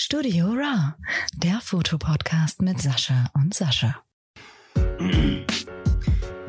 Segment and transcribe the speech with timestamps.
[0.00, 0.94] Studio Raw,
[1.34, 3.96] der Fotopodcast mit Sascha und Sascha.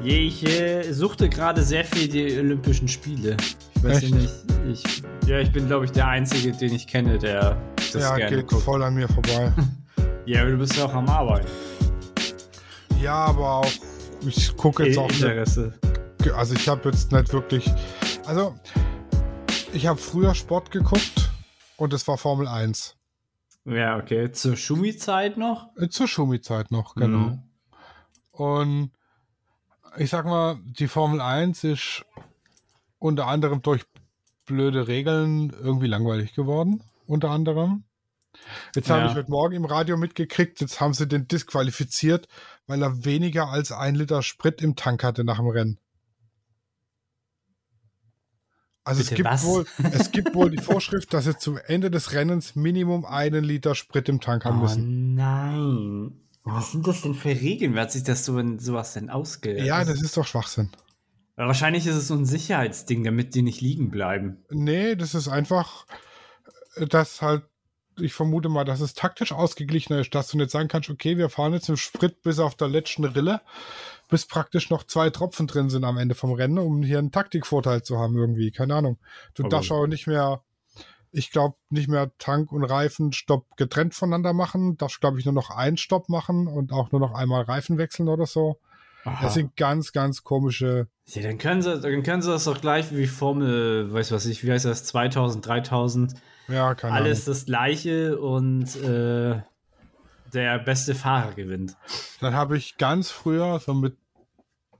[0.03, 3.35] Je, ich äh, suchte gerade sehr viel die Olympischen Spiele.
[3.75, 4.09] Ich weiß Echt?
[4.11, 4.33] ja nicht.
[4.71, 7.59] Ich, ja, ich bin, glaube ich, der Einzige, den ich kenne, der
[7.91, 8.61] das ja, gerne geht guckt.
[8.61, 9.51] voll an mir vorbei.
[10.27, 11.47] Ja, aber du bist ja auch am Arbeiten.
[13.01, 13.71] ja, aber auch,
[14.27, 15.73] ich gucke jetzt I- auch nicht, Interesse.
[16.35, 17.65] also ich habe jetzt nicht wirklich,
[18.27, 18.53] also
[19.73, 21.31] ich habe früher Sport geguckt
[21.77, 22.95] und es war Formel 1.
[23.65, 24.31] Ja, okay.
[24.31, 25.75] Zur Schumi-Zeit noch?
[25.77, 27.17] Äh, Zur Schumi-Zeit noch, genau.
[27.17, 27.43] Mhm.
[28.31, 28.91] Und
[29.97, 32.05] ich sag mal, die Formel 1 ist
[32.99, 33.83] unter anderem durch
[34.45, 36.83] blöde Regeln irgendwie langweilig geworden.
[37.05, 37.83] Unter anderem.
[38.75, 39.07] Jetzt habe Ja.
[39.09, 42.27] ich heute Morgen im Radio mitgekriegt, jetzt haben sie den disqualifiziert,
[42.67, 45.79] weil er weniger als ein Liter Sprit im Tank hatte nach dem Rennen.
[48.89, 49.43] Also es gibt, was?
[49.45, 53.75] wohl, es gibt wohl die Vorschrift, dass sie zum Ende des Rennens Minimum einen Liter
[53.75, 55.13] Sprit im Tank haben Oh müssen.
[55.13, 56.11] nein.
[56.43, 57.75] Was sind das denn für Regeln?
[57.75, 59.63] Wer hat sich das so in sowas denn ausge...
[59.63, 60.71] Ja, das ist doch Schwachsinn.
[61.35, 64.43] Wahrscheinlich ist es so ein Sicherheitsding, damit die nicht liegen bleiben.
[64.49, 65.85] Nee, das ist einfach,
[66.89, 67.43] dass halt,
[68.01, 71.29] ich vermute mal, dass es taktisch ausgeglichener ist, dass du nicht sagen kannst, okay, wir
[71.29, 73.41] fahren jetzt im Sprit bis auf der letzten Rille,
[74.09, 77.83] bis praktisch noch zwei Tropfen drin sind am Ende vom Rennen, um hier einen Taktikvorteil
[77.83, 78.51] zu haben irgendwie.
[78.51, 78.97] Keine Ahnung.
[79.35, 80.41] Du Aber- darfst auch nicht mehr,
[81.11, 84.77] ich glaube, nicht mehr Tank und Reifenstopp getrennt voneinander machen.
[84.77, 88.07] Darfst, glaube ich, nur noch einen Stopp machen und auch nur noch einmal Reifen wechseln
[88.09, 88.59] oder so.
[89.05, 89.23] Aha.
[89.23, 92.93] Das sind ganz, ganz komische Ja, dann können sie, dann können sie das doch gleich
[92.95, 96.13] wie Formel, weiß was ich, wie heißt das, 2000, 3000,
[96.49, 97.35] Ja, keine alles Ahnung.
[97.37, 99.41] das gleiche und äh,
[100.33, 101.75] der beste Fahrer gewinnt.
[102.21, 103.97] Dann habe ich ganz früher, so mit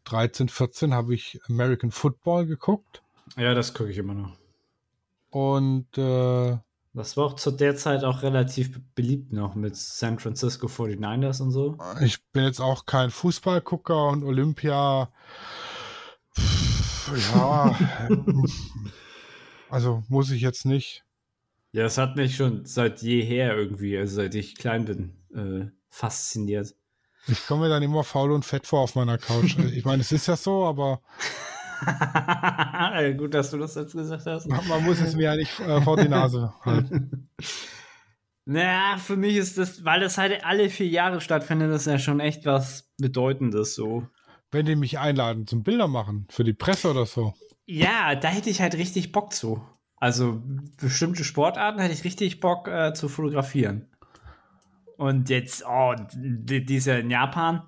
[0.06, 3.04] 13, 14, habe ich American Football geguckt.
[3.38, 4.32] Ja, das gucke ich immer noch.
[5.30, 6.58] Und äh,
[6.94, 11.52] Das war auch zu der Zeit auch relativ beliebt noch mit San Francisco 49ers und
[11.52, 11.78] so.
[12.02, 15.12] ich bin jetzt auch kein Fußballgucker und Olympia.
[16.36, 17.76] pff, Ja,
[19.70, 21.04] also muss ich jetzt nicht.
[21.72, 26.76] Ja, das hat mich schon seit jeher irgendwie, also seit ich klein bin, äh, fasziniert.
[27.28, 29.56] Ich komme mir dann immer faul und fett vor auf meiner Couch.
[29.74, 31.02] Ich meine, es ist ja so, aber
[33.18, 34.48] Gut, dass du das jetzt gesagt hast.
[34.48, 37.30] man muss es mir ja nicht äh, vor die Nase halten.
[38.46, 42.00] Naja, für mich ist das, weil das halt alle vier Jahre stattfindet, das ist ja
[42.00, 44.08] schon echt was Bedeutendes so.
[44.52, 47.34] Wenn die mich einladen zum Bilder machen, für die Presse oder so.
[47.66, 49.62] Ja, da hätte ich halt richtig Bock zu.
[50.00, 50.42] Also
[50.78, 53.88] bestimmte Sportarten hätte ich richtig Bock äh, zu fotografieren.
[54.98, 57.64] Und jetzt, oh, die, die ist ja in Japan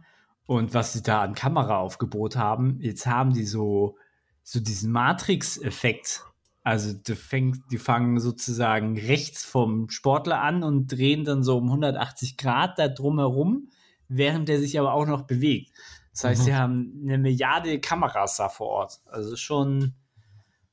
[0.45, 3.97] und was sie da an Kameraaufgebot haben, jetzt haben die so,
[4.43, 6.25] so diesen Matrix-Effekt.
[6.63, 11.67] Also die, fängt, die fangen sozusagen rechts vom Sportler an und drehen dann so um
[11.67, 13.69] 180 Grad da drumherum,
[14.07, 15.71] während der sich aber auch noch bewegt.
[16.11, 16.45] Das heißt, Mhm.
[16.45, 18.99] sie haben eine Milliarde Kameras da vor Ort.
[19.05, 19.93] Also schon,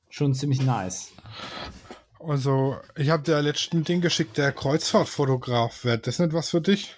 [0.09, 1.11] schon ziemlich nice.
[2.19, 5.85] Also, ich habe dir letzten Ding geschickt, der Kreuzfahrtfotograf.
[5.85, 6.95] Wäre das nicht was für dich?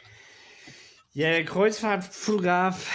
[1.13, 2.87] Ja, der Kreuzfahrtfotograf.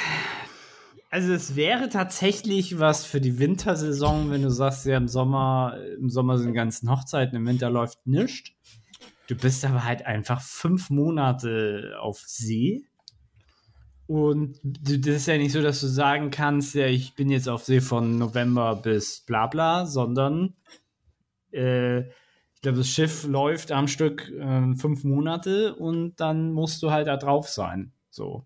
[1.11, 6.11] Also es wäre tatsächlich was für die Wintersaison, wenn du sagst, ja im Sommer, im
[6.11, 8.51] Sommer sind die ganzen Hochzeiten, im Winter läuft nichts.
[9.29, 12.85] Du bist aber halt einfach fünf Monate auf See.
[14.07, 17.65] Und das ist ja nicht so, dass du sagen kannst, ja, ich bin jetzt auf
[17.65, 20.55] See von November bis bla bla, sondern
[21.53, 26.91] äh, ich glaube, das Schiff läuft am Stück äh, fünf Monate und dann musst du
[26.91, 27.93] halt da drauf sein.
[28.11, 28.45] So.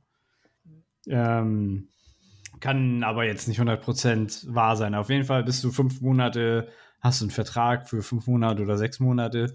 [1.07, 1.89] Ähm,
[2.61, 4.95] kann aber jetzt nicht 100% wahr sein.
[4.95, 6.69] Auf jeden Fall bist du fünf Monate,
[7.01, 9.53] hast du einen Vertrag für fünf Monate oder sechs Monate.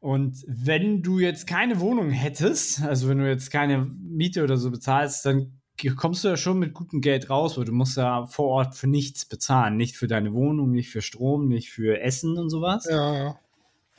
[0.00, 4.70] Und wenn du jetzt keine Wohnung hättest, also wenn du jetzt keine Miete oder so
[4.70, 5.58] bezahlst, dann
[5.96, 8.86] kommst du ja schon mit gutem Geld raus, weil du musst ja vor Ort für
[8.86, 9.76] nichts bezahlen.
[9.76, 12.86] Nicht für deine Wohnung, nicht für Strom, nicht für Essen und sowas.
[12.88, 13.38] Ja, ja.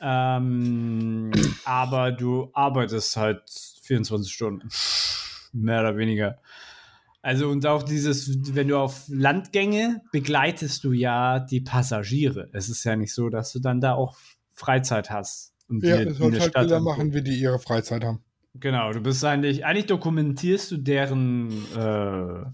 [0.02, 1.30] Ähm,
[1.64, 3.42] aber du arbeitest halt
[3.82, 4.68] 24 Stunden.
[5.52, 6.38] Mehr oder weniger.
[7.22, 12.48] Also und auch dieses, wenn du auf Landgänge begleitest du ja die Passagiere.
[12.52, 14.16] Es ist ja nicht so, dass du dann da auch
[14.54, 15.49] Freizeit hast.
[15.70, 18.22] Und Ja, sollst eine halt Bilder machen, wie die ihre Freizeit haben.
[18.54, 22.44] Genau, du bist eigentlich, eigentlich dokumentierst du deren, äh,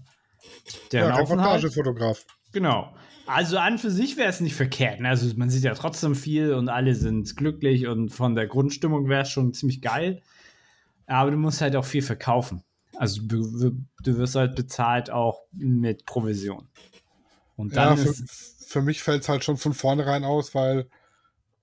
[0.91, 1.15] deren Ja.
[1.15, 2.23] Reportagefotograf.
[2.53, 2.93] Genau.
[3.25, 5.01] Also an für sich wäre es nicht verkehrt.
[5.01, 5.09] ne?
[5.09, 9.23] Also man sieht ja trotzdem viel und alle sind glücklich und von der Grundstimmung wäre
[9.23, 10.21] es schon ziemlich geil.
[11.07, 12.63] Aber du musst halt auch viel verkaufen.
[12.95, 16.69] Also du, du wirst halt bezahlt auch mit Provision.
[17.57, 20.87] Und Ja, dann für, ist für mich fällt es halt schon von vornherein aus, weil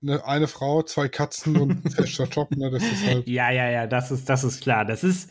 [0.07, 2.69] eine, eine Frau, zwei Katzen und ein fester Job, ne?
[2.71, 3.27] Das ist halt.
[3.27, 4.85] Ja, ja, ja, das ist, das ist klar.
[4.85, 5.29] Das ist,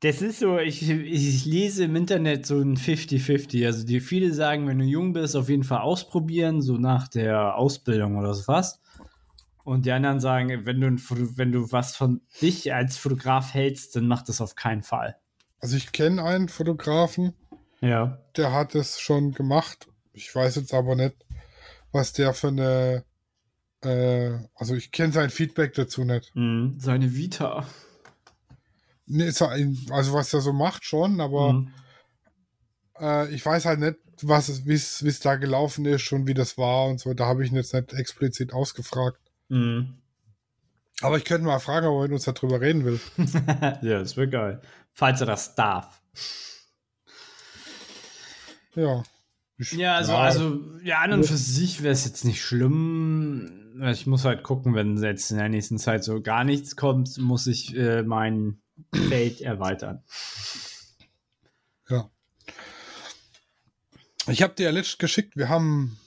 [0.00, 3.66] das ist so, ich, ich lese im Internet so ein 50-50.
[3.66, 7.56] Also die viele sagen, wenn du jung bist, auf jeden Fall ausprobieren, so nach der
[7.56, 8.80] Ausbildung oder so was.
[9.64, 10.96] Und die anderen sagen, wenn du,
[11.36, 15.16] wenn du was von dich als Fotograf hältst, dann mach das auf keinen Fall.
[15.58, 17.32] Also ich kenne einen Fotografen,
[17.80, 18.18] Ja.
[18.36, 19.88] der hat es schon gemacht.
[20.12, 21.16] Ich weiß jetzt aber nicht,
[21.90, 23.04] was der für eine.
[23.86, 26.34] Äh, also ich kenne sein Feedback dazu nicht.
[26.34, 26.74] Mhm.
[26.78, 27.66] Seine Vita.
[29.06, 31.72] Nee, also was er so macht schon, aber Mhm.
[32.98, 36.86] äh, ich weiß halt nicht, was wie es da gelaufen ist und wie das war
[36.88, 37.14] und so.
[37.14, 39.20] Da habe ich ihn jetzt nicht explizit ausgefragt.
[39.48, 39.98] Mhm.
[41.02, 42.98] Aber ich könnte mal fragen, ob er mit uns darüber reden will.
[43.82, 44.62] ja, das wäre geil.
[44.92, 46.00] Falls er das darf.
[48.74, 49.02] Ja.
[49.58, 53.65] Ich, Ja, also, also ja, an und für sich wäre es jetzt nicht schlimm.
[53.82, 57.46] Ich muss halt gucken, wenn jetzt in der nächsten Zeit so gar nichts kommt, muss
[57.46, 58.60] ich äh, mein
[58.94, 60.02] Feld erweitern.
[61.88, 62.10] Ja.
[64.28, 65.98] Ich habe dir ja letztens geschickt, wir haben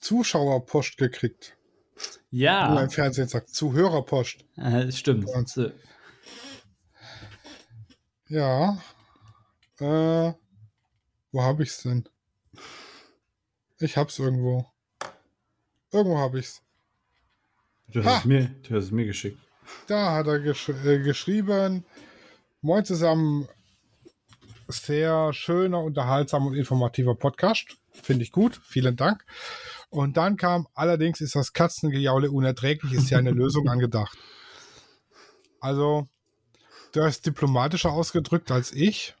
[0.00, 1.56] Zuschauerpost gekriegt.
[2.30, 4.44] Ja, im Fernsehen sagt, Zuhörerpost.
[4.56, 5.26] äh, stimmt.
[8.28, 8.78] Ja.
[9.78, 10.32] Äh,
[11.32, 12.08] wo habe ich's denn?
[13.78, 14.66] Ich hab's irgendwo.
[15.92, 16.63] Irgendwo habe ich's.
[17.94, 18.10] Du Ha!
[18.10, 19.38] hast, es mir, du hast es mir geschickt.
[19.86, 21.84] Da hat er gesch äh, geschrieben.
[22.60, 23.46] Moin zusammen.
[24.66, 27.76] Sehr schöner, unterhaltsamer und informativer Podcast.
[27.92, 28.60] Finde ich gut.
[28.64, 29.24] Vielen Dank.
[29.90, 34.18] Und dann kam, allerdings ist das Katzengejaule unerträglich, ist ja eine Lösung angedacht.
[35.60, 36.08] Also,
[36.92, 39.14] du hast diplomatischer ausgedrückt als ich.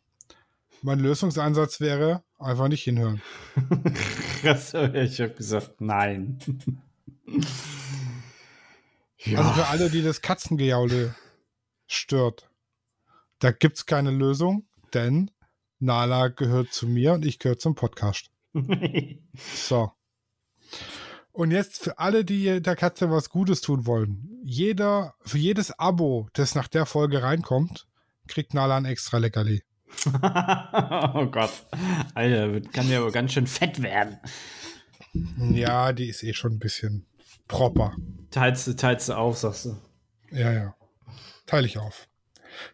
[0.82, 3.22] Mein Lösungsansatz wäre, einfach nicht hinhören.
[4.42, 6.38] Krass, ich habe gesagt, nein.
[9.24, 9.38] Ja.
[9.38, 11.14] Also für alle, die das Katzengejaule
[11.86, 12.50] stört,
[13.38, 15.30] da gibt's keine Lösung, denn
[15.78, 18.30] Nala gehört zu mir und ich gehöre zum Podcast.
[19.54, 19.90] So.
[21.32, 24.40] Und jetzt für alle, die der Katze was Gutes tun wollen.
[24.44, 27.88] Jeder, für jedes Abo, das nach der Folge reinkommt,
[28.28, 29.62] kriegt Nala ein extra Leckerli.
[30.06, 31.50] oh Gott.
[32.14, 34.18] Alter, kann ja aber ganz schön fett werden.
[35.38, 37.06] Ja, die ist eh schon ein bisschen
[37.48, 37.96] proper.
[38.30, 39.76] Teilst du, teilst du auf, sagst du.
[40.30, 40.76] Ja, ja.
[41.46, 42.08] Teile ich auf.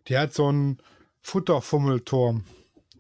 [0.09, 0.79] Die hat so einen
[1.23, 2.45] Futterfummelturm.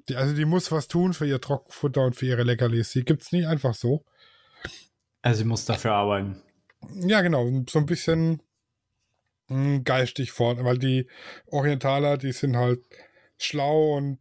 [0.09, 2.91] Die, also die muss was tun für ihr Trockenfutter und für ihre Leckerlis.
[2.93, 4.05] Die gibt's nicht einfach so.
[5.23, 6.43] Also, ich muss dafür arbeiten.
[6.95, 7.47] Ja, genau.
[7.69, 8.43] So ein bisschen
[9.49, 11.09] mh, geistig vorne, weil die
[11.47, 12.81] Orientaler, die sind halt
[13.39, 14.19] schlau und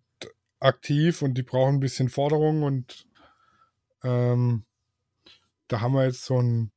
[0.59, 3.07] aktiv und die brauchen ein bisschen Forderung und
[4.03, 4.65] ähm,
[5.67, 6.71] da haben wir jetzt so ein,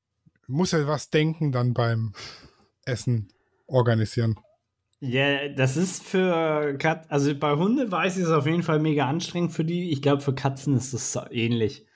[0.47, 2.13] muss ja was denken dann beim
[2.85, 3.29] Essen
[3.67, 4.39] organisieren.
[5.01, 9.09] Ja, das ist für Katzen, also bei Hunde weiß ich es auf jeden Fall mega
[9.09, 9.91] anstrengend für die.
[9.91, 11.87] Ich glaube, für Katzen ist es ähnlich.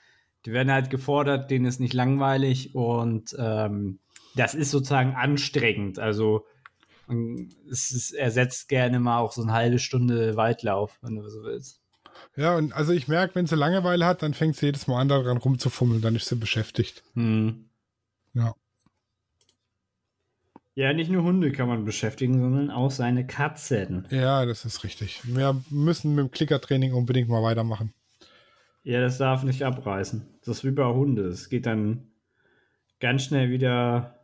[0.45, 3.99] Die werden halt gefordert, denen ist nicht langweilig und ähm,
[4.35, 5.99] das ist sozusagen anstrengend.
[5.99, 6.45] Also
[7.71, 11.79] es ist, ersetzt gerne mal auch so eine halbe Stunde Waldlauf, wenn du so willst.
[12.35, 15.07] Ja, und also ich merke, wenn sie Langeweile hat, dann fängt sie jedes Mal an,
[15.07, 17.03] daran rumzufummeln, dann ist sie beschäftigt.
[17.13, 17.66] Hm.
[18.37, 18.53] Ja.
[20.75, 24.05] Ja, nicht nur Hunde kann man beschäftigen, sondern auch seine Katzen.
[24.11, 25.21] Ja, das ist richtig.
[25.23, 27.93] Wir müssen mit dem Klickertraining unbedingt mal weitermachen.
[28.83, 30.25] Ja, das darf nicht abreißen.
[30.45, 31.23] Das ist wie bei Hunde.
[31.23, 32.11] Es geht dann
[32.99, 34.19] ganz schnell wieder,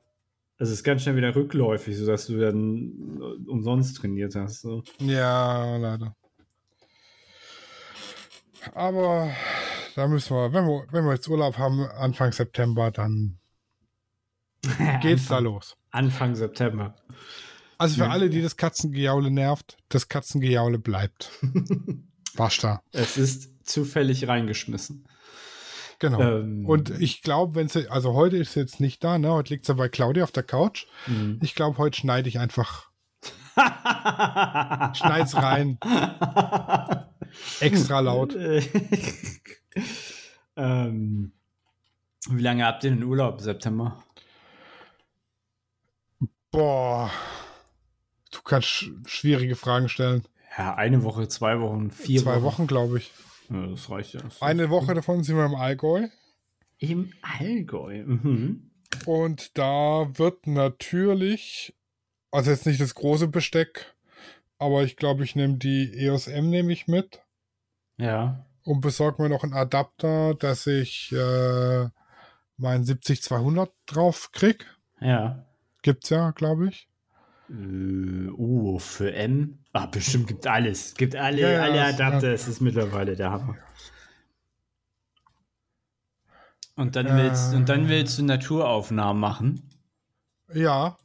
[0.60, 4.62] es ist ganz schnell wieder rückläufig, sodass du dann umsonst trainiert hast.
[4.62, 4.84] So.
[5.00, 6.15] Ja, leider.
[8.75, 9.32] Aber
[9.96, 13.39] da müssen wir, wenn wir, wenn wir jetzt Urlaub haben, Anfang September, dann
[15.01, 15.77] geht's da Anfang, los.
[15.91, 16.96] Anfang September.
[17.77, 18.10] Also für Ja.
[18.12, 21.32] alle, die das Katzengejaule nervt, das Katzengejaule bleibt.
[22.36, 22.82] Basta.
[22.91, 25.08] Es ist zufällig reingeschmissen.
[26.00, 26.20] Genau.
[26.22, 29.32] Ähm, Und ich glaube, wenn sie, also heute ist sie jetzt nicht da, ne?
[29.32, 30.86] Heute liegt sie bei Claudia auf der Couch.
[31.08, 31.39] Mhm.
[31.41, 32.89] Ich glaube, heute schneide ich einfach,
[33.55, 35.77] schneid's rein,
[37.62, 38.36] extra laut.
[40.55, 41.32] ähm,
[42.29, 43.41] wie lange habt ihr den Urlaub?
[43.41, 44.03] September?
[46.53, 47.12] Boah.
[48.31, 50.24] Du kannst sch schwierige Fragen stellen.
[50.57, 53.12] Ja, eine Woche, zwei Wochen, vier Zwei Wochen, glaube ich.
[53.50, 54.22] Ja, das reicht ja.
[54.22, 56.07] Das Eine Woche davon sind wir im Allgäu.
[56.77, 58.03] Im Allgäu.
[58.05, 58.69] Mhm.
[59.07, 61.75] Und da wird natürlich,
[62.31, 63.95] also jetzt nicht das große Besteck,
[64.60, 67.22] aber ich glaube, ich nehme die EOS M nehme ich mit
[67.98, 68.45] Ja.
[68.63, 71.89] und besorge mir noch einen Adapter, dass ich äh,
[72.57, 74.67] mein 70-200 drauf krieg.
[75.01, 75.45] Ja.
[75.83, 76.87] Gibt's ja, glaube ich.
[77.49, 77.53] Äh,
[78.29, 79.59] uh, für M.
[79.73, 80.95] Ah, bestimmt gibt alles.
[80.95, 82.27] Gibt alle, Ja, ja, alle Adapter.
[82.29, 82.33] ja.
[82.33, 83.57] Es ist mittlerweile der Hammer.
[86.75, 87.17] Und dann Äh.
[87.23, 89.69] willst, und dann willst du Naturaufnahmen machen.
[90.53, 90.97] Ja,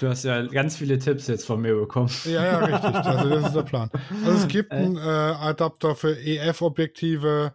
[0.00, 2.10] Du hast ja ganz viele Tipps jetzt von mir bekommen.
[2.24, 2.94] ja, ja, richtig.
[3.06, 3.90] Also das ist der Plan.
[4.24, 7.52] Also es gibt einen äh, Adapter für EF-Objektive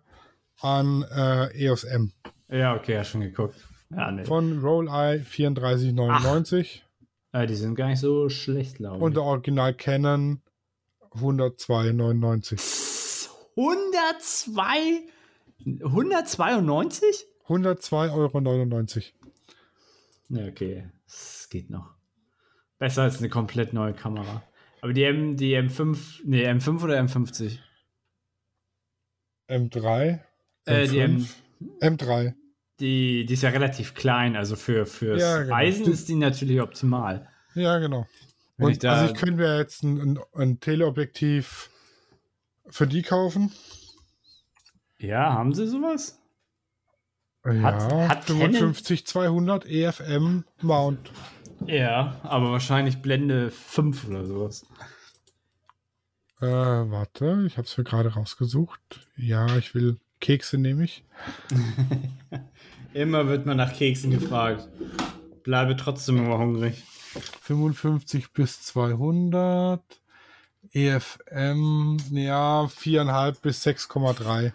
[0.61, 2.13] an äh, EOS M
[2.49, 3.55] Ja, okay, hast schon geguckt.
[3.91, 4.23] Ja, nee.
[4.23, 6.85] von Rolleye 3499
[7.33, 9.15] Ja, die sind gar nicht so schlecht, glaube und ich.
[9.15, 10.41] der Original Canon
[11.11, 13.29] 102,99.
[13.55, 15.01] 102?
[15.83, 17.25] 192?
[17.47, 19.03] 102,99 Euro.
[20.29, 20.87] Ja, okay.
[21.05, 21.95] Das geht noch.
[22.77, 24.43] Besser als eine komplett neue Kamera.
[24.81, 27.57] Aber die M, die M5, nee, M5 oder M50?
[29.49, 30.19] M3.
[30.65, 31.27] Äh, die M,
[31.81, 32.35] M3.
[32.79, 35.53] Die, die ist ja relativ klein, also für fürs Ja, genau.
[35.55, 37.27] Reisen ist die natürlich optimal.
[37.55, 38.07] Ja, genau.
[38.57, 41.69] Wenn Und ich da- also ich könnte mir jetzt ein, ein, ein Teleobjektiv
[42.69, 43.51] für die kaufen.
[44.97, 46.19] Ja, haben sie sowas?
[47.45, 51.11] ja, hat 55 200 EFM Mount.
[51.65, 54.65] Ja, aber wahrscheinlich Blende 5 oder sowas.
[56.41, 59.07] Äh, warte, ich habe es mir gerade rausgesucht.
[59.17, 61.03] Ja, ich will Kekse nehme ich.
[62.93, 64.67] Immer wird man nach Keksen gefragt.
[65.43, 66.83] Bleibe trotzdem immer hungrig.
[67.41, 69.81] 55 bis 200.
[70.73, 74.51] EFM, ja, 4,5 bis 6,3.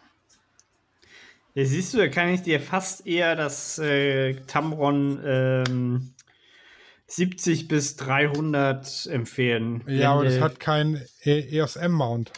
[1.54, 6.14] Ja, siehst du, da kann ich dir fast eher das äh, Tamron ähm,
[7.06, 9.82] 70 bis 300 empfehlen.
[9.86, 12.32] Ja, aber das hat kein E- EOS M Mount.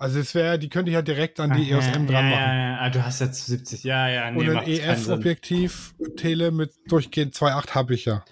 [0.00, 2.30] Also es wäre, die könnte ich ja direkt an die EOS Aha, M dran ja,
[2.30, 2.40] machen.
[2.40, 4.66] Ja, ja, ah, du hast jetzt 70, ja, ja, nee, Und ein.
[4.68, 8.24] EF-Objektiv Tele mit durchgehend 2,8 habe ich ja.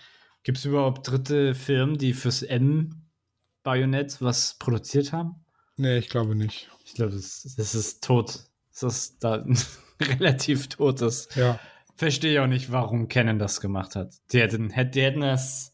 [0.44, 5.44] Gibt es überhaupt dritte Firmen, die fürs M-Bajonett was produziert haben?
[5.76, 6.70] Nee, ich glaube nicht.
[6.84, 8.44] Ich glaube, das, das ist tot.
[8.72, 9.44] Das ist da
[10.00, 11.00] relativ tot.
[11.00, 11.58] Das Ja.
[11.96, 14.14] verstehe ich auch nicht, warum Canon das gemacht hat.
[14.32, 15.72] Die hätten, hätt- die hätten das.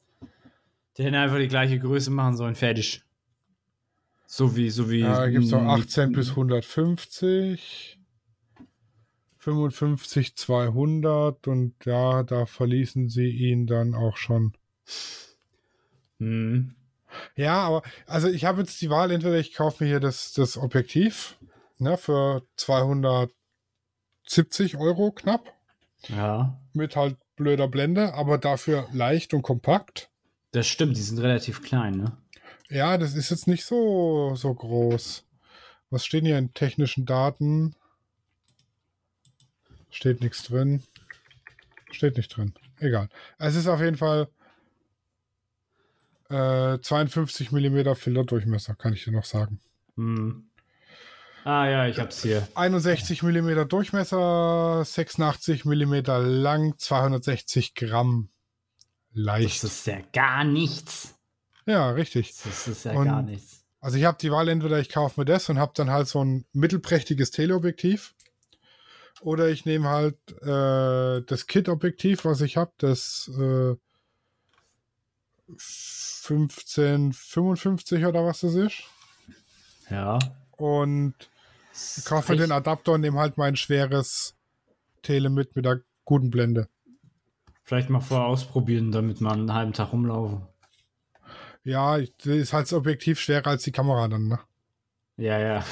[0.97, 3.03] Die hätten einfach die gleiche Größe machen sollen, fertig.
[4.35, 5.01] So wie, so wie.
[5.01, 7.99] Ja, da gibt es noch mm, 18 bis 150,
[9.37, 14.55] 55, 200 und ja, da verließen sie ihn dann auch schon.
[16.19, 16.71] mm,
[17.37, 20.57] Ja, aber also ich habe jetzt die Wahl, entweder ich kaufe mir hier das, das
[20.57, 21.37] Objektiv
[21.77, 23.35] ne, für 270
[24.79, 25.53] Euro knapp
[26.09, 26.59] Ja.
[26.73, 30.09] mit halt blöder Blende, aber dafür leicht und kompakt.
[30.53, 32.17] Das stimmt, die sind relativ klein, ne?
[32.73, 35.26] Ja, das ist jetzt nicht so, so groß.
[35.91, 37.76] Was stehen hier in technischen Daten?
[39.91, 40.83] Steht nichts drin.
[41.91, 42.55] Steht nicht drin.
[42.79, 43.11] Egal.
[43.38, 44.26] Es ist auf jeden Fall
[46.31, 49.61] äh, 52 mm Filterdurchmesser, kann ich dir noch sagen.
[49.97, 50.49] Hm.
[51.45, 52.49] Ah ja, ich hab's hier.
[52.55, 58.31] 61 mm Durchmesser, 86 mm lang, 260 Gramm.
[59.11, 59.64] Das Leicht.
[59.64, 61.19] ist ja gar nichts.
[61.66, 62.33] Ja, richtig.
[62.45, 63.64] Das ist ja Und- gar nichts.
[63.81, 66.25] Also ich habe die Wahl, entweder ich kaufe mir das und habe dann halt so
[66.25, 68.14] ein mittelprächtiges Teleobjektiv.
[69.23, 73.75] Oder ich nehme halt äh, das Kit-Objektiv, was ich habe, das äh,
[75.49, 78.83] 1555 oder was das ist.
[79.90, 80.19] Ja.
[80.52, 81.14] Und
[82.04, 84.35] kaufe mir den Adapter und nehme halt mein schweres
[85.02, 86.69] Tele mit mit der guten Blende.
[87.64, 90.42] Vielleicht mal vorher ausprobieren, damit man einen halben Tag rumlaufen.
[91.64, 94.40] Ja, ist halt das Objektiv schwerer als die Kamera dann, ne?
[95.16, 95.64] Ja, ja.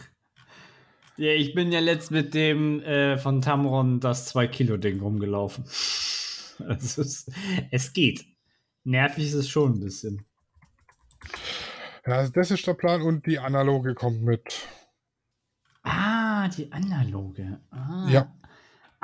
[1.16, 5.64] ja, ich bin ja letzt mit dem äh, von Tamron das 2-Kilo-Ding rumgelaufen.
[6.68, 7.32] es, ist,
[7.70, 8.24] es geht.
[8.84, 10.24] Nervig ist es schon ein bisschen.
[12.06, 14.68] Ja, also das ist der Plan und die analoge kommt mit.
[15.82, 17.60] Ah, die analoge.
[17.70, 18.06] Ah.
[18.08, 18.32] Ja.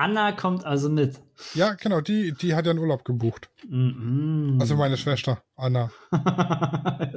[0.01, 1.21] Anna kommt also mit.
[1.53, 3.51] Ja, genau, die, die hat ja einen Urlaub gebucht.
[3.69, 4.57] Mhm.
[4.59, 5.91] Also meine Schwester, Anna.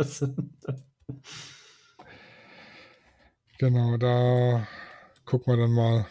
[3.59, 4.67] Genau, da
[5.23, 6.05] gucken wir dann mal.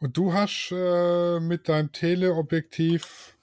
[0.00, 3.38] Und du hast äh, mit deinem Teleobjektiv,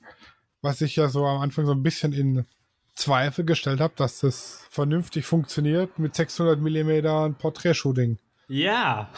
[0.61, 2.45] was ich ja so am Anfang so ein bisschen in
[2.93, 8.19] Zweifel gestellt habe, dass das vernünftig funktioniert, mit 600 mm ein Porträtshooting.
[8.47, 9.09] ja.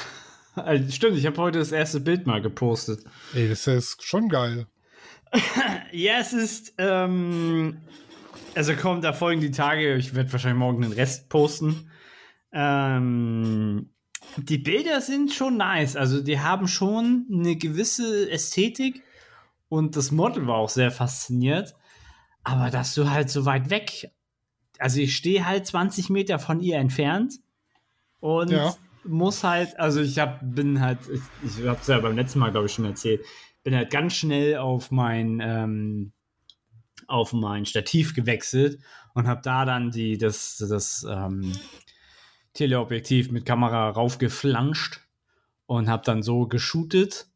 [0.55, 3.03] Also, stimmt, ich habe heute das erste Bild mal gepostet.
[3.33, 4.67] Ey, das ist schon geil.
[5.91, 7.77] Ja, es ist, ähm,
[8.53, 11.89] also kommt, da folgen die Tage, ich werde wahrscheinlich morgen den Rest posten.
[12.51, 13.89] Ähm,
[14.37, 15.95] Die Bilder sind schon nice.
[15.95, 19.03] Also die haben schon eine gewisse Ästhetik
[19.69, 21.75] und das Model war auch sehr fasziniert.
[22.43, 24.11] Aber dass du halt so weit weg,
[24.79, 27.35] also ich stehe halt 20 Meter von ihr entfernt
[28.19, 28.75] und Ja.
[29.07, 31.21] Muss halt, also ich hab, bin halt, ich,
[31.59, 33.21] ich habe es ja beim letzten Mal, glaube ich, schon erzählt,
[33.63, 36.11] bin halt ganz schnell auf mein, ähm,
[37.07, 38.79] auf mein Stativ gewechselt
[39.13, 41.51] und habe da dann die, das, das ähm,
[42.53, 45.01] Teleobjektiv mit Kamera raufgeflanscht
[45.65, 47.27] und habe dann so geshootet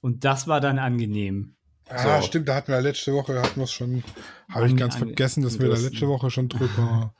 [0.00, 1.56] und das war dann angenehm.
[1.88, 2.26] Ah, So.
[2.26, 4.02] stimmt, da hatten wir letzte Woche, hatten wir es schon,
[4.50, 7.14] habe ich An- ganz an- vergessen, dass wir da letzte Woche schon drüber.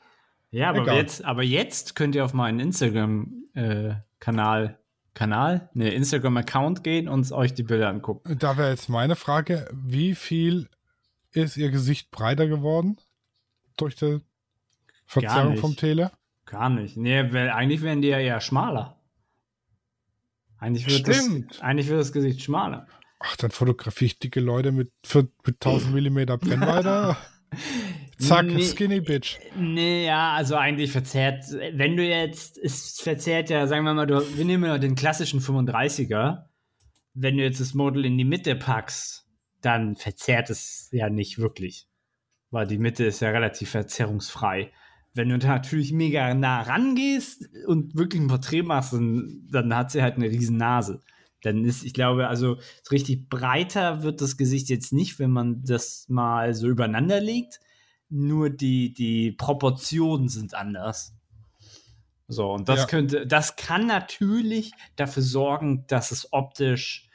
[0.56, 0.96] Ja, aber Egal.
[0.96, 4.78] jetzt, aber jetzt könnt ihr auf meinen Instagram-Kanal,
[5.12, 8.38] Kanal, ne, Instagram-Account gehen und euch die Bilder angucken.
[8.38, 10.70] Da wäre jetzt meine Frage, wie viel
[11.32, 12.96] ist ihr Gesicht breiter geworden
[13.76, 14.22] durch die
[15.04, 16.10] Verzerrung vom Tele?
[16.46, 16.96] Gar nicht.
[16.96, 18.98] Nee, weil eigentlich werden die ja eher schmaler.
[20.56, 21.62] Eigentlich wird, das, Stimmt.
[21.62, 22.86] eigentlich wird das Gesicht schmaler.
[23.18, 27.14] Ach, dann fotografiere ich dicke Leute mit, für, mit 1000 Millimeter Brennweite.
[28.18, 28.62] Zack, Nee.
[28.62, 29.38] Skinny Bitch.
[29.56, 34.22] Nee, ja, also eigentlich verzerrt, wenn du jetzt, es verzerrt ja, sagen wir mal, du,
[34.36, 36.44] wir nehmen ja den klassischen 35er.
[37.14, 39.26] Wenn du jetzt das Model in die Mitte packst,
[39.60, 41.86] dann verzerrt es ja nicht wirklich.
[42.50, 44.70] Weil die Mitte ist ja relativ verzerrungsfrei.
[45.14, 49.90] Wenn du da natürlich mega nah rangehst und wirklich ein Porträt machst, dann, dann hat
[49.90, 51.00] sie halt eine riesen Nase.
[51.42, 55.62] Dann ist, ich glaube, also so richtig breiter wird das Gesicht jetzt nicht, wenn man
[55.64, 57.60] das mal so übereinander legt
[58.08, 61.14] nur die, die Proportionen sind anders.
[62.28, 62.86] So, und das Ja.
[62.86, 67.08] könnte, das kann natürlich dafür sorgen, dass es optisch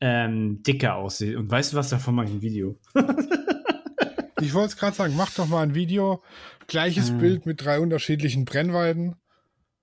[0.00, 1.36] ähm, dicker aussieht.
[1.36, 2.78] Und weißt du was davon mache ich ein Video?
[4.38, 6.22] Ich wollte es gerade sagen, mach doch mal ein Video,
[6.66, 7.18] gleiches Hm.
[7.18, 9.16] Bild mit drei unterschiedlichen Brennweiten.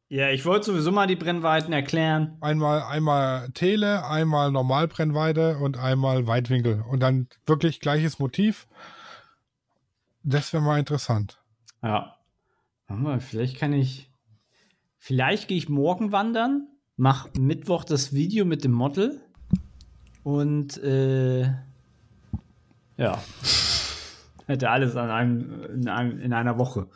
[0.09, 2.37] Ja, ich wollte sowieso mal die Brennweiten erklären.
[2.41, 6.83] Einmal, einmal Tele, einmal Normalbrennweite und einmal Weitwinkel.
[6.87, 8.67] Und dann wirklich gleiches Motiv.
[10.21, 11.39] Das wäre mal interessant.
[11.81, 12.17] Ja.
[13.19, 14.11] Vielleicht kann ich.
[14.99, 19.19] Vielleicht gehe ich morgen wandern, mach Mittwoch das Video mit dem Model
[20.23, 21.43] und äh,
[22.97, 23.21] ja.
[24.45, 26.87] Hätte alles an einem, in, einem, in einer Woche.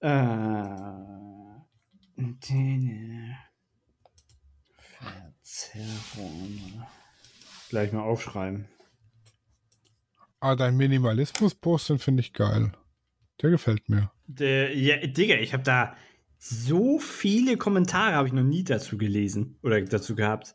[0.00, 0.64] Äh,
[2.16, 3.36] Antenne.
[5.42, 6.84] Verzerrung.
[7.68, 8.68] Gleich mal aufschreiben.
[10.40, 12.72] Aber Ah, dein Minimalismus-Post, den finde ich geil.
[13.42, 14.10] Der gefällt mir.
[14.26, 15.96] Der, ja, Digga, ich habe da
[16.38, 20.54] so viele Kommentare habe ich noch nie dazu gelesen oder dazu gehabt.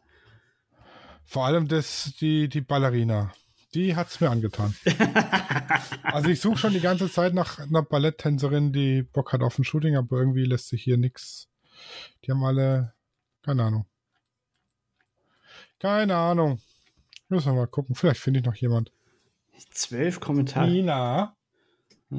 [1.26, 3.34] Vor allem das, die, die Ballerina.
[3.74, 4.76] Die hat es mir angetan.
[6.04, 9.63] also ich suche schon die ganze Zeit nach einer Balletttänzerin, die Bock hat auf ein
[9.63, 11.51] Shooting, aber irgendwie lässt sich hier nichts.
[12.24, 12.94] Die haben alle,
[13.44, 13.86] keine Ahnung.
[15.80, 16.62] Keine Ahnung.
[17.30, 17.96] Müssen wir mal gucken.
[17.96, 18.91] Vielleicht finde ich noch jemand.
[19.72, 20.70] Zwölf Kommentare.
[20.70, 21.36] Nina,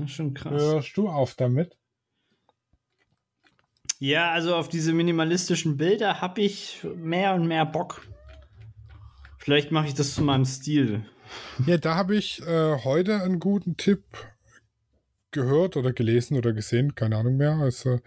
[0.06, 0.52] schon krass.
[0.52, 1.76] hörst du auf damit?
[3.98, 8.06] Ja, also auf diese minimalistischen Bilder habe ich mehr und mehr Bock.
[9.38, 11.04] Vielleicht mache ich das zu meinem Stil.
[11.66, 14.02] Ja, da habe ich äh, heute einen guten Tipp
[15.32, 17.54] gehört oder gelesen oder gesehen, keine Ahnung mehr.
[17.54, 18.00] Also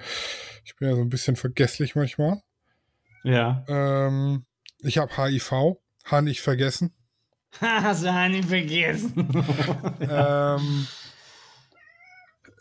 [0.64, 2.42] ich bin ja so ein bisschen vergesslich manchmal.
[3.24, 3.66] Ja.
[3.68, 4.46] Ähm,
[4.80, 6.94] ich habe HIV, habe nicht vergessen.
[7.62, 9.14] Hast du nicht vergessen.
[10.00, 10.88] ähm,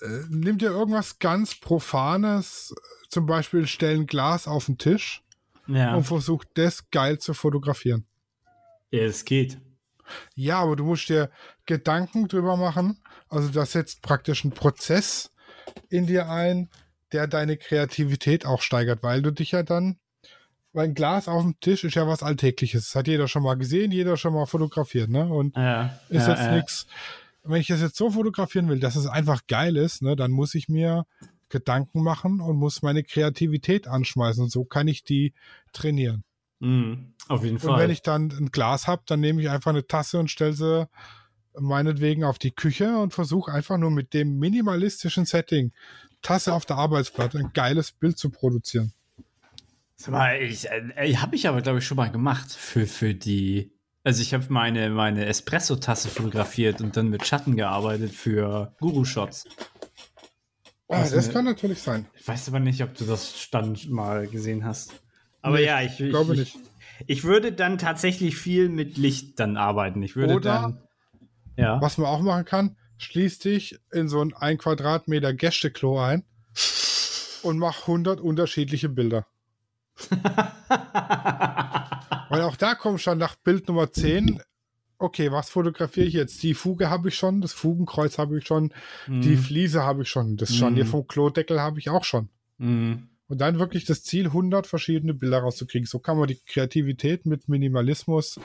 [0.00, 2.74] äh, nimm dir irgendwas ganz Profanes,
[3.08, 5.22] zum Beispiel stell ein Glas auf den Tisch
[5.66, 5.94] ja.
[5.94, 8.06] und versuch das geil zu fotografieren.
[8.90, 9.58] ja, es geht.
[10.34, 11.30] Ja, aber du musst dir
[11.66, 12.98] Gedanken drüber machen.
[13.28, 15.32] Also das setzt praktisch einen Prozess
[15.88, 16.68] in dir ein,
[17.12, 19.98] der deine Kreativität auch steigert, weil du dich ja dann,
[20.72, 22.86] weil ein Glas auf dem Tisch ist ja was Alltägliches.
[22.86, 25.26] Das hat jeder schon mal gesehen, jeder schon mal fotografiert, ne?
[25.26, 25.98] Und Ja.
[26.08, 26.56] ist ja, jetzt ja.
[26.56, 26.86] nichts.
[27.44, 30.54] Wenn ich das jetzt so fotografieren will, dass es einfach geil ist, ne, dann muss
[30.54, 31.04] ich mir
[31.50, 34.42] Gedanken machen und muss meine Kreativität anschmeißen.
[34.42, 35.34] Und so kann ich die
[35.72, 36.24] trainieren.
[36.64, 37.78] Mhm, auf jeden Und Fall.
[37.82, 40.88] wenn ich dann ein Glas habe, dann nehme ich einfach eine Tasse und stelle sie
[41.58, 45.72] meinetwegen auf die Küche und versuche einfach nur mit dem minimalistischen Setting,
[46.22, 48.92] Tasse auf der Arbeitsplatte, ein geiles Bild zu produzieren.
[49.96, 53.70] Sag mal, ich, äh, habe ich aber, glaube ich, schon mal gemacht für, für die.
[54.02, 59.44] Also ich habe meine, meine Espresso-Tasse fotografiert und dann mit Schatten gearbeitet für Guru-Shots.
[60.88, 62.06] Ah, das eine- kann natürlich sein.
[62.14, 64.92] Ich weiß aber nicht, ob du das Stand mal gesehen hast.
[65.44, 66.56] Aber Nee, ja, ich, ich glaube ich, nicht.
[67.06, 70.02] Ich würde dann tatsächlich viel mit Licht dann arbeiten.
[70.02, 70.78] Ich würde Oder- dann.
[71.56, 71.80] Ja.
[71.80, 76.24] Was man auch machen kann, schließ dich in so ein 1 Quadratmeter Gästeklo ein
[77.42, 79.26] und mach 100 unterschiedliche Bilder.
[82.30, 84.40] Weil auch da kommt schon nach Bild Nummer 10,
[84.98, 86.42] okay, was fotografiere ich jetzt?
[86.42, 88.72] Die Fuge habe ich schon, das Fugenkreuz habe ich schon,
[89.06, 89.38] die Mhm.
[89.38, 90.88] Fliese habe ich schon, das Scharnier Mhm.
[90.88, 92.28] vom Klodeckel habe ich auch schon.
[92.58, 93.08] Mhm.
[93.34, 95.88] Und dann wirklich das Ziel, 100 verschiedene Bilder rauszukriegen.
[95.88, 98.38] So kann man die Kreativität mit Minimalismus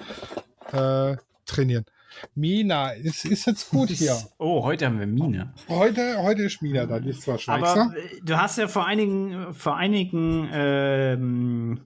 [0.72, 1.86] äh, trainieren.
[2.34, 4.18] Mina, es ist jetzt gut hier.
[4.40, 5.54] Oh, heute haben wir Mine.
[5.68, 7.84] Heute, heute ist Mina da, die ist zwar Schweizer.
[7.84, 11.82] Aber äh, du hast ja vor einigen, vor einigen ähm,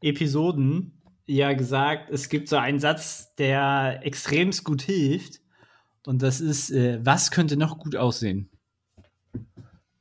[0.00, 5.42] Episoden ja gesagt, es gibt so einen Satz, der extremst gut hilft.
[6.06, 8.48] Und das ist, äh, was könnte noch gut aussehen?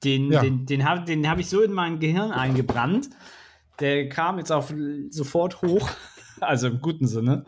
[0.08, 0.41] Den, Ja.
[0.41, 3.10] den, den habe den hab ich so in mein Gehirn eingebrannt.
[3.82, 4.70] Der kam jetzt auch
[5.10, 5.89] sofort hoch.
[6.39, 7.43] Also im guten Sinne.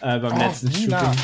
[0.00, 1.12] Äh, beim Oh, letzten Nina.
[1.12, 1.18] Shooting.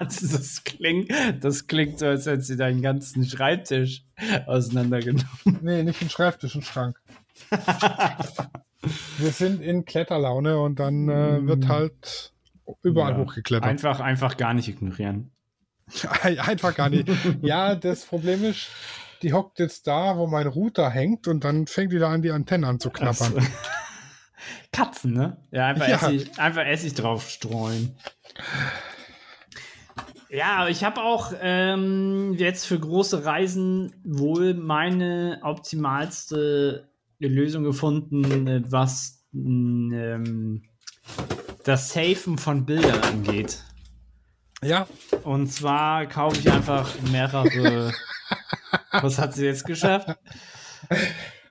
[0.32, 4.02] das, klingt, das klingt so, als hättest du deinen ganzen Schreibtisch
[4.46, 5.28] auseinandergenommen.
[5.60, 6.96] Nee, nicht ein Schreibtisch, ein Schrank.
[9.18, 12.32] Wir sind in Kletterlaune und dann äh, wird halt
[12.82, 13.18] überall Ja.
[13.18, 13.68] hochgeklettert.
[13.68, 15.30] Einfach, einfach gar nicht ignorieren.
[16.22, 17.06] Einfach gar nicht.
[17.42, 18.68] Ja, das Problem ist,
[19.22, 22.30] die hockt jetzt da, wo mein Router hängt und dann fängt die da an, die
[22.30, 23.34] Antennen anzuknabbern.
[23.38, 23.48] Ach so.
[24.72, 25.36] Katzen, ne?
[25.50, 25.96] Ja, einfach, Ja.
[25.96, 27.96] Essig, einfach Essig drauf streuen.
[30.30, 39.24] Ja, ich habe auch ähm, jetzt für große Reisen wohl meine optimalste Lösung gefunden, was
[39.34, 40.62] ähm,
[41.64, 43.64] das Safen von Bildern angeht.
[44.62, 44.86] Ja,
[45.24, 47.92] Und zwar kaufe ich einfach mehrere.
[48.90, 50.16] was hat sie jetzt geschafft?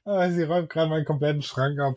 [0.05, 1.95] äh, sie räumt gerade meinen kompletten Schrank ab.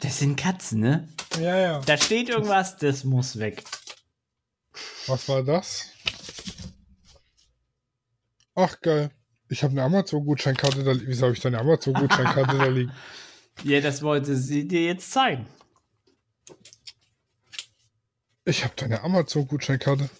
[0.00, 1.08] Das sind Katzen, ne?
[1.38, 1.80] Ja, ja.
[1.80, 3.64] Da steht irgendwas, das muss weg.
[5.06, 5.90] Was war das?
[8.54, 9.10] Ach, geil.
[9.48, 11.06] Ich habe eine Amazon-Gutscheinkarte da liegen.
[11.08, 12.92] Wieso habe ich da eine Amazon-Gutscheinkarte da liegen?
[13.62, 15.46] Ja, das wollte sie dir jetzt zeigen.
[18.44, 20.10] Ich habe da eine Amazon-Gutscheinkarte.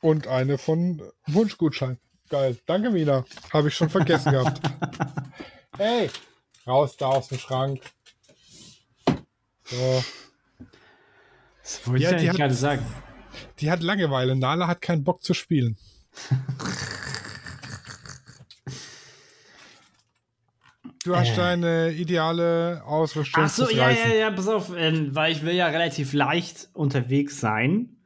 [0.00, 1.98] Und eine von Wunschgutschein.
[2.32, 2.56] Geil.
[2.64, 3.26] Danke, Mina.
[3.52, 4.60] Habe ich schon vergessen gehabt.
[5.78, 6.10] Hey,
[6.66, 7.80] raus da aus dem Schrank.
[9.64, 10.04] So.
[11.62, 12.86] Das wollte Ja, ich die eigentlich hat- gerade sagen.
[13.58, 14.36] Die hat Langeweile.
[14.36, 15.78] Nala hat keinen Bock zu spielen.
[21.04, 21.36] Du hast Äh.
[21.36, 25.66] deine ideale Ausrüstung Ach so, ja, ja, ja, pass auf, ähm, weil ich will ja
[25.66, 27.96] relativ leicht unterwegs sein.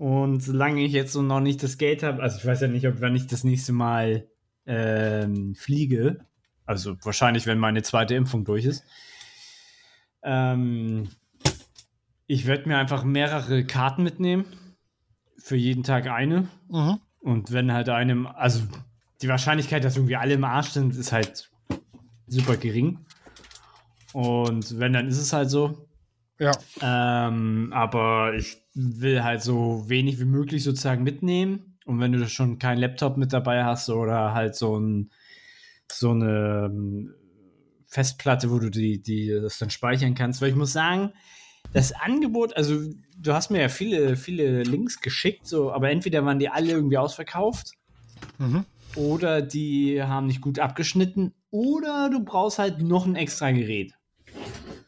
[0.00, 2.88] Und solange ich jetzt so noch nicht das Geld habe, also ich weiß ja nicht,
[2.88, 4.26] ob wenn ich das nächste Mal
[4.64, 6.24] ähm, fliege,
[6.64, 8.82] also wahrscheinlich, wenn meine zweite Impfung durch ist,
[10.22, 11.10] ähm,
[12.26, 14.46] ich werde mir einfach mehrere Karten mitnehmen.
[15.36, 16.48] Für jeden Tag eine.
[16.70, 16.98] Mhm.
[17.18, 18.62] Und wenn halt einem, also
[19.20, 21.50] die Wahrscheinlichkeit, dass irgendwie alle im Arsch sind, ist halt
[22.26, 23.04] super gering.
[24.14, 25.86] Und wenn, dann ist es halt so.
[26.38, 31.76] Ja, Ähm, aber ich will halt so wenig wie möglich sozusagen mitnehmen.
[31.84, 35.10] Und wenn du schon keinen Laptop mit dabei hast oder halt so ein
[35.92, 37.14] so eine ähm,
[37.86, 41.12] Festplatte, wo du die, die das dann speichern kannst, weil ich muss sagen,
[41.72, 42.80] das Angebot, also
[43.18, 46.98] du hast mir ja viele, viele Links geschickt, so, aber entweder waren die alle irgendwie
[46.98, 47.72] ausverkauft
[48.38, 48.64] Mhm.
[48.96, 53.94] oder die haben nicht gut abgeschnitten oder du brauchst halt noch ein extra Gerät.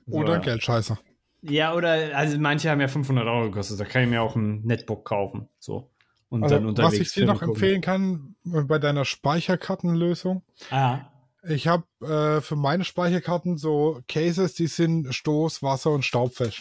[0.07, 0.41] oder So.
[0.43, 0.99] Geldscheißer.
[1.43, 4.63] Ja, oder, also manche haben ja 500 Euro gekostet, da kann ich mir auch ein
[4.63, 5.91] Netbook kaufen, so.
[6.29, 7.55] Und Also, dann unterwegs was ich dir noch gucken.
[7.55, 11.01] empfehlen kann äh, bei deiner Speicherkartenlösung, Ah,
[11.45, 16.61] ich habe äh, für meine Speicherkarten so Cases, die sind Stoß, Wasser und Staubfest.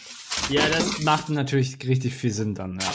[0.50, 2.90] ja, das macht natürlich richtig viel Sinn dann, ja.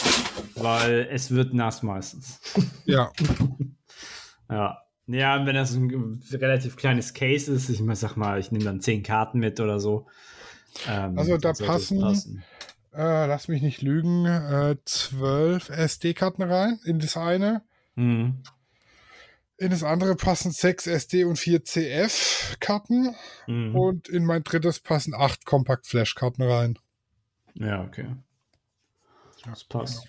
[0.62, 2.41] Weil es wird nass meistens.
[2.86, 3.12] Ja,
[4.50, 4.78] Ja.
[5.10, 9.04] Ja, wenn das ein relativ kleines Case ist, ich sag mal, ich nehme dann 10
[9.04, 10.08] Karten mit oder so.
[10.87, 12.43] Ähm, Also da es passen-
[12.93, 17.63] äh, lass mich nicht lügen, äh, 12 SD-Karten rein in das eine.
[17.95, 18.41] Mhm.
[19.59, 23.15] In das andere passen 6 SD und 4 CF-Karten.
[23.47, 23.75] Mhm.
[23.75, 26.77] Und in mein drittes passen 8 Compact-Flash-Karten rein.
[27.55, 28.07] Ja, okay.
[29.45, 30.07] Das passt.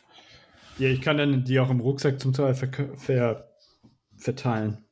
[0.79, 3.49] Ja, ich kann dann die auch im Rucksack zum Teil ver ver
[4.17, 4.85] verteilen.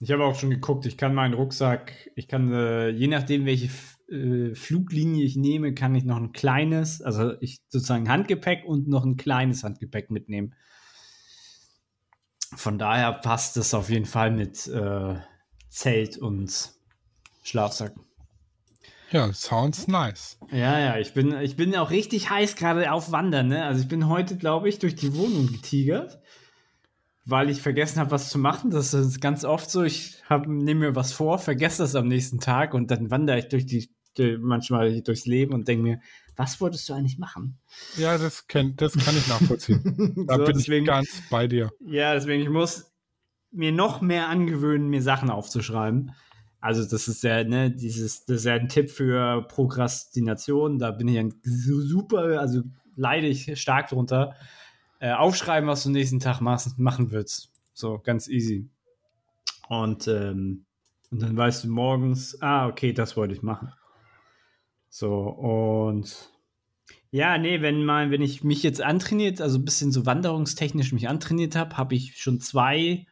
[0.00, 3.70] Ich habe auch schon geguckt, ich kann meinen Rucksack, ich kann, äh, je nachdem, welche
[4.12, 9.04] äh, Fluglinie ich nehme, kann ich noch ein kleines, also ich sozusagen Handgepäck und noch
[9.04, 10.54] ein kleines Handgepäck mitnehmen.
[12.54, 15.16] Von daher passt es auf jeden Fall mit äh,
[15.70, 16.72] Zelt und
[17.42, 17.94] Schlafsack.
[19.10, 20.38] Ja, sounds nice.
[20.50, 23.64] Ja, ja, ich bin, ich bin auch richtig heiß gerade auf Wandern, ne?
[23.64, 26.20] Also ich bin heute, glaube ich, durch die Wohnung getigert.
[27.24, 28.70] weil ich vergessen habe, was zu machen.
[28.70, 29.82] Das ist ganz oft so.
[29.82, 33.66] Ich nehme mir was vor, vergesse das am nächsten Tag und dann wandere ich durch
[33.66, 34.01] die, die
[34.40, 36.00] manchmal durchs Leben und denke mir,
[36.36, 37.58] was wolltest du eigentlich machen?
[37.96, 40.24] Ja, das, kenn, das kann ich nachvollziehen.
[40.26, 41.70] da so, bin deswegen, ich ganz bei dir.
[41.80, 42.92] Ja, deswegen, ich muss
[43.50, 46.12] mir noch mehr angewöhnen, mir Sachen aufzuschreiben.
[46.60, 50.78] Also, das ist ja, ne, dieses, das ist ja ein Tipp für Prokrastination.
[50.78, 52.62] Da bin ich ein super, also
[52.96, 54.34] leide ich stark drunter.
[55.00, 57.50] Äh, aufschreiben, was du nächsten Tag machst, machen willst.
[57.74, 58.68] So, ganz easy.
[59.68, 60.64] Und, ähm,
[61.10, 63.72] und dann weißt du morgens, ah, okay, das wollte ich machen.
[64.94, 66.30] So, und
[67.10, 71.08] ja, nee, wenn mal, wenn ich mich jetzt antrainiert, also ein bisschen so wanderungstechnisch mich
[71.08, 73.06] antrainiert habe, habe ich schon zwei,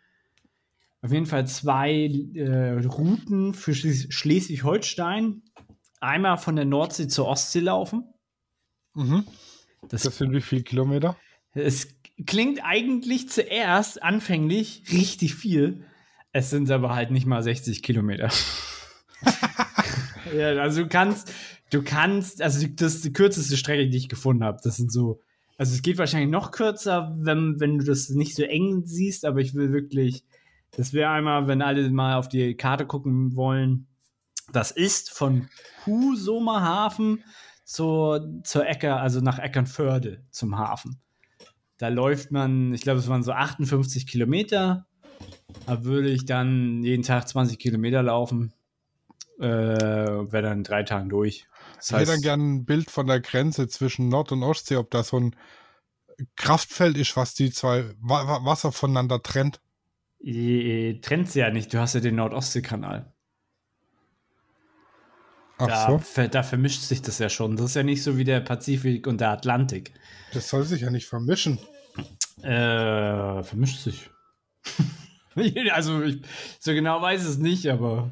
[1.01, 5.43] auf jeden Fall zwei äh, Routen für Schleswig-Holstein.
[6.01, 8.05] Einmal von der Nordsee zur Ostsee laufen.
[8.93, 9.25] Mhm.
[9.89, 11.17] Das, das sind wie viele Kilometer?
[11.53, 11.89] Es
[12.27, 15.87] klingt eigentlich zuerst anfänglich richtig viel.
[16.33, 18.29] Es sind aber halt nicht mal 60 Kilometer.
[20.37, 21.33] ja, also du kannst,
[21.71, 24.59] du kannst, also das ist die kürzeste Strecke, die ich gefunden habe.
[24.63, 25.21] Das sind so,
[25.57, 29.41] also es geht wahrscheinlich noch kürzer, wenn, wenn du das nicht so eng siehst, aber
[29.41, 30.25] ich will wirklich,
[30.73, 33.87] das wäre einmal, wenn alle mal auf die Karte gucken wollen,
[34.53, 35.49] das ist von
[35.87, 37.23] Husumerhafen
[37.65, 41.01] zur, zur Ecke, also nach Eckernförde zum Hafen.
[41.79, 44.87] Da läuft man, ich glaube, es waren so 58 Kilometer.
[45.67, 48.53] Da würde ich dann jeden Tag 20 Kilometer laufen.
[49.39, 51.47] Äh, Wäre dann drei Tagen durch.
[51.81, 54.91] Das ich hätte dann gerne ein Bild von der Grenze zwischen Nord- und Ostsee, ob
[54.91, 55.37] da so ein
[56.37, 59.61] Kraftfeld ist, was die zwei Wasser voneinander trennt.
[60.23, 63.13] Trennt sie ja nicht, du hast ja den Nord-Ostsee-Kanal.
[65.57, 66.27] Ach da, so.
[66.29, 67.57] da vermischt sich das ja schon.
[67.57, 69.93] Das ist ja nicht so wie der Pazifik und der Atlantik.
[70.33, 71.59] Das soll sich ja nicht vermischen.
[72.43, 74.11] Äh, vermischt sich.
[75.73, 76.23] also, ich,
[76.59, 78.11] so genau weiß es nicht, aber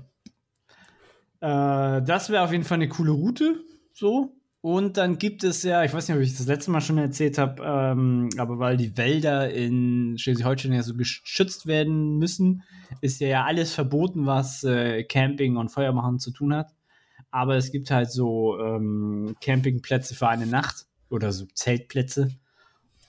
[1.41, 3.63] äh, das wäre auf jeden Fall eine coole Route.
[3.93, 4.35] So.
[4.61, 7.39] Und dann gibt es ja, ich weiß nicht, ob ich das letzte Mal schon erzählt
[7.39, 12.65] habe, ähm, aber weil die Wälder in Schleswig-Holstein ja so geschützt werden müssen,
[13.01, 16.73] ist ja, ja alles verboten, was äh, Camping und Feuermachen zu tun hat.
[17.31, 22.31] Aber es gibt halt so ähm, Campingplätze für eine Nacht oder so Zeltplätze.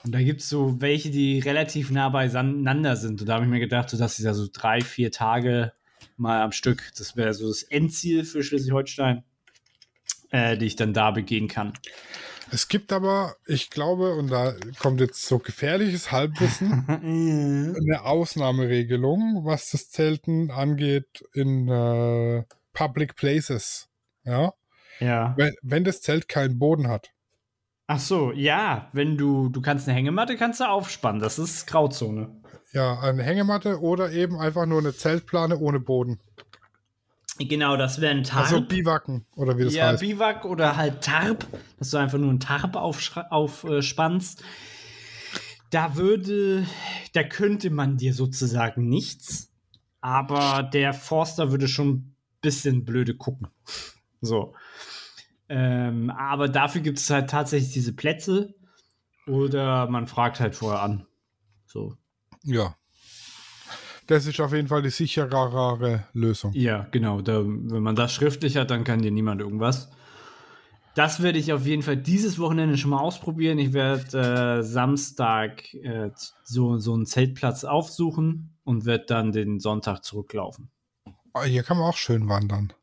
[0.03, 3.21] Und da gibt es so welche, die relativ nah beieinander sind.
[3.21, 5.73] Und da habe ich mir gedacht, so, dass ich da so drei, vier Tage
[6.19, 9.23] mal am Stück, das wäre so das Endziel für Schleswig-Holstein,
[10.31, 11.73] äh, die ich dann da begehen kann.
[12.51, 19.69] Es gibt aber, ich glaube, und da kommt jetzt so gefährliches Halbwissen, eine Ausnahmeregelung, was
[19.69, 23.89] das Zelten angeht in äh, Public Places.
[24.23, 24.53] Ja.
[24.99, 25.33] Ja.
[25.37, 27.11] Wenn, wenn das Zelt keinen Boden hat.
[27.87, 31.21] Ach so, ja, wenn du, du kannst eine Hängematte, kannst du aufspannen.
[31.21, 32.41] Das ist Grauzone.
[32.71, 36.19] Ja, eine Hängematte oder eben einfach nur eine Zeltplane ohne Boden.
[37.39, 38.45] Genau, das wäre ein Tarp.
[38.45, 40.01] Also Biwaken, oder wie das ja, heißt.
[40.01, 44.43] Ja, Biwak oder halt Tarp, dass du einfach nur ein Tarp aufspannst.
[45.69, 46.65] Da würde,
[47.13, 49.51] da könnte man dir sozusagen nichts,
[50.01, 53.47] aber der Forster würde schon ein bisschen blöde gucken.
[54.19, 54.53] So.
[55.47, 58.53] Ähm, aber dafür gibt es halt tatsächlich diese Plätze
[59.27, 61.05] oder man fragt halt vorher an.
[61.65, 61.95] So.
[62.43, 62.75] Ja.
[64.07, 66.51] Das ist auf jeden Fall die sicherere Lösung.
[66.53, 67.21] Ja, genau.
[67.21, 69.91] Da, wenn man das schriftlich hat, dann kann dir niemand irgendwas.
[70.95, 73.59] Das werde ich auf jeden Fall dieses Wochenende schon mal ausprobieren.
[73.59, 76.09] Ich werde äh, Samstag äh,
[76.43, 80.71] so, so einen Zeltplatz aufsuchen und werde dann den Sonntag zurücklaufen.
[81.33, 82.73] Ah, hier kann man auch schön wandern.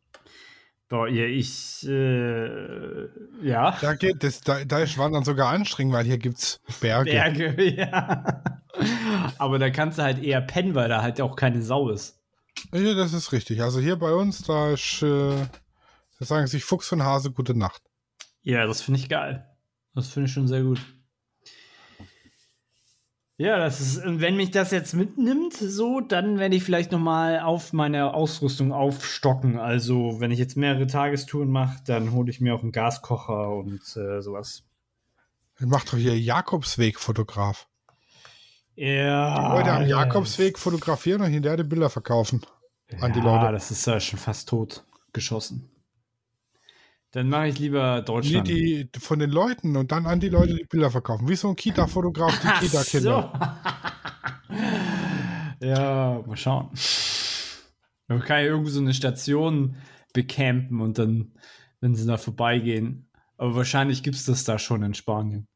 [0.88, 3.08] Boah, ja, ich, äh,
[3.42, 3.76] ja.
[3.80, 7.10] Da geht das, da, da ist Wandern sogar anstrengend, weil hier gibt's Berge.
[7.10, 8.42] Berge, ja.
[9.38, 12.20] Aber da kannst du halt eher pennen, weil da halt auch keine Sau ist.
[12.72, 13.62] Ja, das ist richtig.
[13.62, 15.34] Also hier bei uns, da ist, äh,
[16.18, 17.82] da sagen sich Fuchs und Hase gute Nacht.
[18.42, 19.44] Ja, das finde ich geil.
[19.94, 20.80] Das finde ich schon sehr gut.
[23.38, 27.74] Ja, das ist, wenn mich das jetzt mitnimmt, so, dann werde ich vielleicht nochmal auf
[27.74, 29.58] meine Ausrüstung aufstocken.
[29.58, 33.82] Also, wenn ich jetzt mehrere Tagestouren mache, dann hole ich mir auch einen Gaskocher und
[33.96, 34.62] äh, sowas.
[35.58, 37.66] Macht doch hier Jakobsweg-Fotograf.
[38.74, 39.54] Ja.
[39.54, 42.42] Leute am Jakobsweg fotografieren und hinterher die Bilder verkaufen
[43.00, 43.46] an die Leute.
[43.46, 45.70] Ja, das ist ja schon fast tot geschossen.
[47.16, 48.46] Dann mache ich lieber Deutschland.
[48.46, 51.26] Nee, die von den Leuten und dann an die Leute die Bilder verkaufen.
[51.30, 53.32] Wie so ein Kita-Fotograf, die Kita-Kinder.
[54.50, 55.66] So.
[55.66, 56.68] ja, mal schauen.
[58.06, 59.76] Man kann ja irgendwie so eine Station
[60.12, 61.32] becampen und dann,
[61.80, 63.08] wenn sie da vorbeigehen.
[63.38, 65.48] Aber wahrscheinlich gibt es das da schon in Spanien.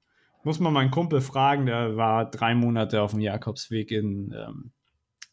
[0.44, 4.72] Muss man meinen Kumpel fragen, der war drei Monate auf dem Jakobsweg in, ähm,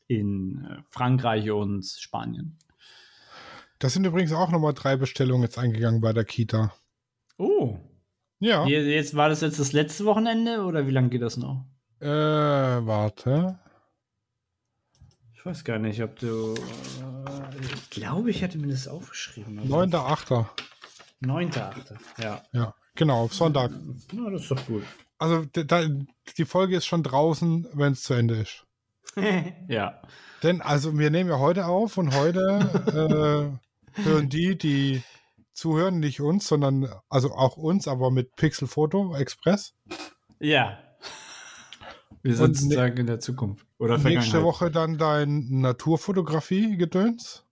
[0.08, 2.58] in äh, Frankreich und Spanien.
[3.80, 6.74] Das sind übrigens auch nochmal drei Bestellungen jetzt eingegangen bei der Kita.
[7.38, 7.78] Oh.
[8.40, 8.66] Ja.
[8.66, 11.66] Jetzt war das jetzt das letzte Wochenende oder wie lange geht das noch?
[12.00, 13.60] Äh, warte.
[15.34, 16.56] Ich weiß gar nicht, ob du.
[16.56, 19.60] Äh, ich glaube, ich hätte mir das aufgeschrieben.
[19.62, 20.46] 9.8.
[21.24, 21.96] 9.8.
[22.22, 22.44] Ja.
[22.52, 23.72] Ja, genau, auf Sonntag.
[24.12, 24.84] Na, das ist doch gut.
[25.20, 25.88] Also da,
[26.38, 28.66] die Folge ist schon draußen, wenn es zu Ende ist.
[29.68, 30.02] ja.
[30.44, 33.67] Denn, also wir nehmen ja heute auf und heute äh,
[34.04, 35.04] hören die, die
[35.54, 39.74] zuhören, nicht uns, sondern also auch uns, aber mit Pixel Photo Express.
[40.40, 40.78] Ja.
[42.22, 43.66] Wir sind Und ne- sozusagen in der Zukunft.
[43.80, 44.44] Oder Nächste.
[44.44, 47.44] Woche dann dein Naturfotografie-Gedöns.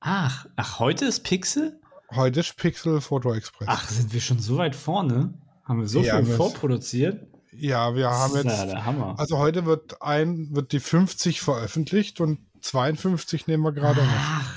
[0.00, 1.80] Ach, ach, heute ist Pixel?
[2.10, 3.68] Heute ist Pixel Photo Express.
[3.70, 5.34] Ach, sind wir schon so weit vorne?
[5.64, 7.26] Haben wir so Ja, viel vorproduziert?
[7.52, 8.44] Ja, wir haben jetzt.
[8.46, 9.14] ja der Hammer.
[9.18, 14.53] Also heute wird ein, wird die 50 veröffentlicht und 52 nehmen wir gerade noch.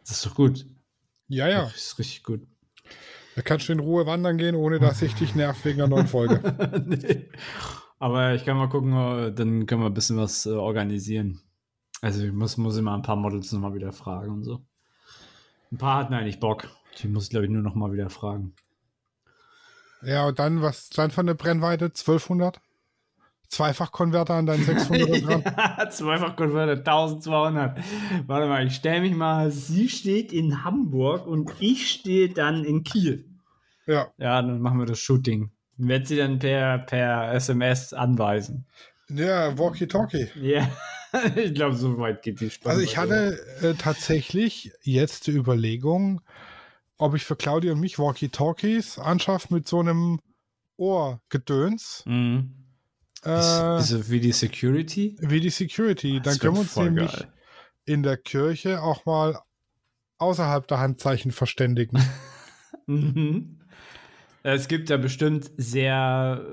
[0.00, 0.66] Das ist doch gut.
[1.28, 1.64] Ja, ja.
[1.64, 2.46] Das ist richtig gut.
[3.36, 6.08] Da kannst du in Ruhe wandern gehen, ohne dass ich dich nerv wegen einer neuen
[6.08, 6.40] Folge.
[6.86, 7.28] nee.
[7.98, 11.40] Aber ich kann mal gucken, äh, dann können wir ein bisschen was äh, organisieren.
[12.00, 14.64] Also ich muss, muss immer ein paar Models nochmal wieder fragen und so.
[15.70, 16.68] Ein paar hatten eigentlich Bock.
[16.98, 18.54] Die muss ich, glaube ich, nur noch mal wieder fragen.
[20.02, 21.86] Ja, und dann, was dann für eine Brennweite?
[21.86, 22.60] 1200?
[23.50, 25.44] Zweifachkonverter an deinen 600 dran?
[25.56, 27.78] Ja, Zweifach Converter 1200.
[28.26, 29.50] Warte mal, ich stelle mich mal.
[29.50, 33.28] Sie steht in Hamburg und ich stehe dann in Kiel.
[33.86, 34.06] Ja.
[34.18, 35.50] Ja, dann machen wir das Shooting.
[35.76, 38.66] Werd sie dann per, per SMS anweisen.
[39.08, 40.28] Ja, Walkie-Talkie.
[40.40, 40.70] Ja,
[41.36, 42.70] ich glaube, so weit geht die Stunde.
[42.70, 46.20] Also ich hatte äh, tatsächlich jetzt die Überlegung,
[46.98, 50.20] ob ich für Claudia und mich Walkie-Talkies anschaffe mit so einem
[50.76, 52.04] Ohrgedöns.
[52.06, 52.59] Mhm.
[53.24, 55.16] Äh, Ist, ist wie die Security?
[55.20, 56.14] wie die Security.
[56.14, 57.32] Dann Das können wir uns nämlich geil.
[57.84, 59.38] in der Kirche auch mal
[60.18, 61.98] außerhalb der Handzeichen verständigen.
[62.86, 63.60] Mhm.
[64.42, 66.44] Es gibt ja bestimmt sehr,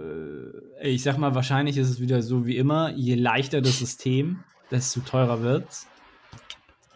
[0.82, 4.44] äh, ich sag mal, wahrscheinlich ist es wieder so wie immer, je leichter das System,
[4.70, 5.88] desto teurer wird's.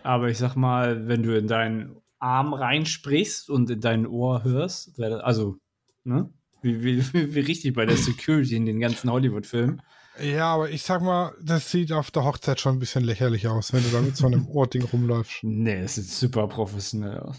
[0.03, 4.99] Aber ich sag mal, wenn du in deinen Arm reinsprichst und in dein Ohr hörst,
[5.01, 5.57] also,
[6.03, 6.29] ne?
[6.61, 9.81] Wie, wie, wie, richtig bei der Security in den ganzen Hollywood-Filmen.
[10.21, 13.73] ja, aber ich sag mal, das sieht auf der Hochzeit schon ein bisschen lächerlich aus,
[13.73, 15.43] wenn du da mit so einem Ohrding rumläufst.
[15.43, 17.37] Nee, es sieht super professionell aus.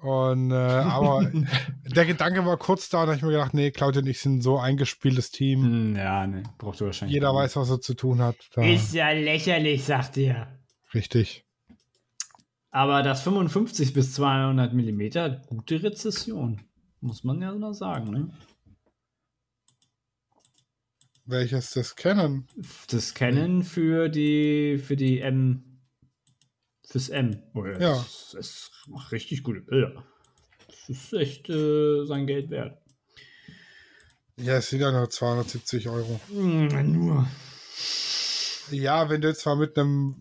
[0.00, 1.28] Und äh, aber
[1.84, 4.20] der Gedanke war kurz da, und da hab ich mir gedacht, nee, Claudia und ich
[4.20, 5.64] sind so eingespieltes Team.
[5.64, 7.14] Hm, Ja, nee, braucht ihr wahrscheinlich.
[7.14, 7.40] Jeder nicht.
[7.40, 8.36] weiß, was er zu tun hat.
[8.54, 10.46] Da, Ist ja lächerlich, sagt ihr.
[10.94, 11.44] richtig.
[12.70, 16.60] Aber das 55 bis 200 Millimeter hat gute Rezession.
[17.00, 18.30] Muss man ja mal sagen, ne?
[21.24, 22.48] Welches das kennen?
[22.88, 25.62] Das Canon für die, für die M.
[26.86, 27.42] Fürs M.
[27.54, 27.78] Oh ja.
[27.78, 27.92] Ja.
[27.92, 30.04] Das, das macht richtig gute Bilder.
[30.66, 32.80] Das ist echt äh, sein Geld wert.
[34.38, 36.18] Ja, es sind ja nur 270 Euro.
[36.30, 37.28] Mm, nur.
[38.70, 40.16] Ja, wenn du jetzt mal mit einem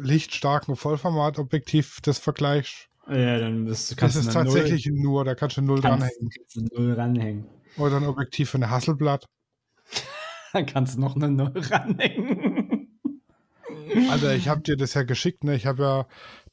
[0.00, 5.24] lichtstarken Vollformatobjektiv das vergleichst, Ja, dann bist du, das kannst ist du eine tatsächlich nur,
[5.24, 6.30] da kannst du null Null, kannst, dranhängen.
[6.30, 7.46] kannst du Null ranhängen.
[7.76, 9.26] Oder ein Objektiv für eine Hasselblatt.
[10.52, 12.98] Dann kannst du noch eine Null ranhängen.
[14.10, 15.54] Alter, ich habe dir das ja geschickt, ne?
[15.56, 16.06] Ich habe ja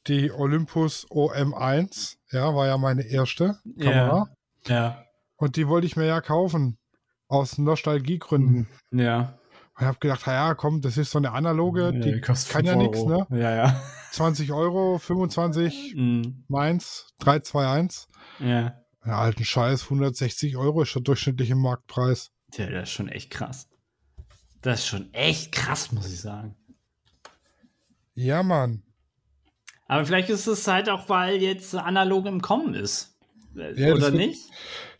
[0.06, 4.28] die Olympus OM1, ja, war ja meine erste Kamera.
[4.66, 5.04] Ja.
[5.36, 6.78] Und die wollte ich mir ja kaufen.
[7.28, 8.68] Aus Nostalgiegründen.
[8.90, 9.38] Ja.
[9.78, 12.72] Und habe gedacht, ja, komm, das ist so eine analoge, Ja, die kostet kann ja
[12.72, 13.26] 5 nichts, ne?
[13.30, 13.82] Ja, ja.
[14.12, 16.44] 20 Euro, 25, Mhm.
[16.48, 18.08] meins, 321.
[18.40, 18.74] Ja.
[19.06, 22.30] Ja, alten Scheiß, 160 Euro ist der durchschnittliche Marktpreis.
[22.50, 23.68] Tja, das ist schon echt krass.
[24.62, 26.56] Das ist schon echt krass, muss ich sagen.
[28.14, 28.82] Ja, Mann.
[29.86, 33.16] Aber vielleicht ist es halt auch, weil jetzt analog im Kommen ist.
[33.54, 34.42] Ja, Oder wird- nicht?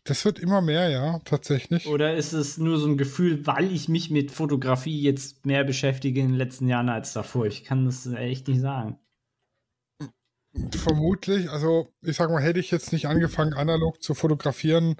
[0.09, 1.87] Das wird immer mehr, ja, tatsächlich.
[1.87, 6.21] Oder ist es nur so ein Gefühl, weil ich mich mit Fotografie jetzt mehr beschäftige
[6.21, 7.45] in den letzten Jahren als davor?
[7.45, 8.99] Ich kann das echt nicht sagen.
[10.71, 14.97] Vermutlich, also ich sag mal, hätte ich jetzt nicht angefangen, analog zu fotografieren,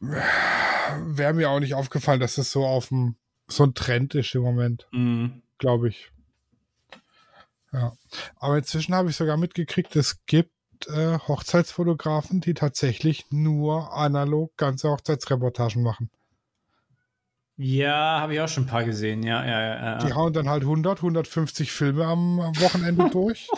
[0.00, 3.16] wäre mir auch nicht aufgefallen, dass es so auf dem
[3.48, 5.42] so ein Trend ist im Moment, Mhm.
[5.56, 6.12] glaube ich.
[7.72, 7.96] Ja.
[8.36, 10.52] Aber inzwischen habe ich sogar mitgekriegt, es gibt
[10.88, 16.10] äh, Hochzeitsfotografen, die tatsächlich nur analog ganze Hochzeitsreportagen machen.
[17.56, 19.22] Ja, habe ich auch schon ein paar gesehen.
[19.22, 19.98] Ja, ja, ja.
[19.98, 20.14] Die ja.
[20.14, 23.48] hauen dann halt 100, 150 Filme am, am Wochenende durch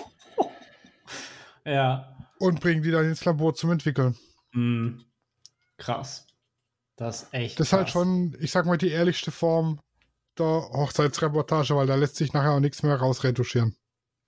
[1.64, 2.16] ja.
[2.38, 4.16] und bringen die dann ins Labor zum Entwickeln.
[4.52, 5.04] Mhm.
[5.76, 6.26] Krass.
[6.96, 7.60] Das ist echt.
[7.60, 9.80] Das ist halt schon, ich sag mal, die ehrlichste Form
[10.38, 13.76] der Hochzeitsreportage, weil da lässt sich nachher auch nichts mehr rausretuschieren.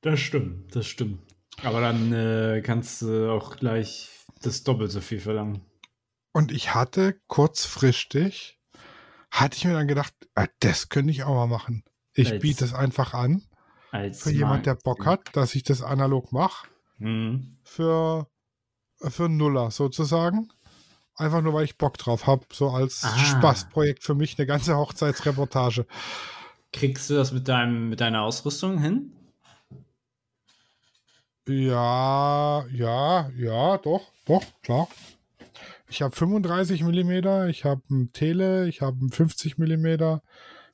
[0.03, 1.24] Das stimmt, das stimmt.
[1.63, 4.11] Aber dann äh, kannst du auch gleich
[4.43, 5.63] das doppelt so viel verlangen.
[6.33, 8.59] Und ich hatte kurzfristig,
[9.31, 11.85] hatte ich mir dann gedacht, ah, das könnte ich auch mal machen.
[12.13, 13.43] Ich Als- biete es einfach an
[14.13, 16.67] für jemand, der Bock hat, dass ich das analog mache,
[16.99, 17.59] Mhm.
[17.63, 18.27] für,
[19.01, 20.49] für Nuller sozusagen.
[21.17, 23.17] Einfach nur, weil ich Bock drauf habe, so als Ah.
[23.17, 25.87] Spaßprojekt für mich, eine ganze Hochzeitsreportage.
[26.73, 29.13] Kriegst du das mit, deinem, mit deiner Ausrüstung hin?
[31.47, 34.89] Ja, ja, ja, doch, doch, klar.
[35.89, 40.21] Ich habe 35 mm, ich habe ein Tele, ich habe ein 50 mm,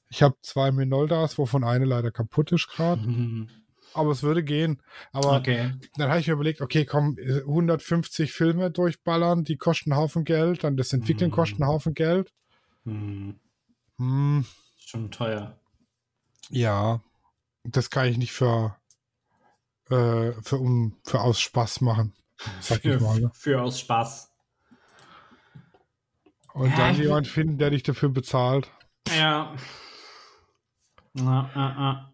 [0.08, 3.02] ich habe zwei Minoltas, wovon eine leider kaputt ist gerade.
[3.94, 4.80] Aber es würde gehen.
[5.12, 5.74] Aber Okay.
[5.96, 10.62] dann habe ich mir überlegt, okay, komm, 150 Filme durchballern, die kosten einen Haufen Geld,
[10.62, 11.34] dann das Entwickeln Mhm.
[11.34, 12.32] kostet einen Haufen Geld.
[12.84, 13.40] Hm.
[13.98, 14.46] Hm,
[14.78, 15.58] Schon teuer.
[16.50, 17.02] ja,
[17.64, 18.76] das kann ich nicht für,
[19.90, 22.14] äh, für, um, für aus Spaß machen,
[22.60, 23.20] sag ich mal.
[23.20, 23.30] Ne?
[23.34, 24.30] Für aus Spaß.
[26.52, 28.70] Und Ja, dann jemand finden, der dich dafür bezahlt,
[29.08, 29.54] Ja.
[31.14, 32.12] Ja, ja, ja.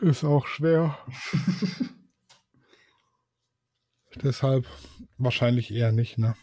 [0.00, 0.98] ist auch schwer.
[4.22, 4.66] Deshalb
[5.18, 6.36] wahrscheinlich eher nicht, ne?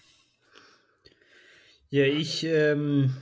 [1.90, 3.16] Ja, ich ähm,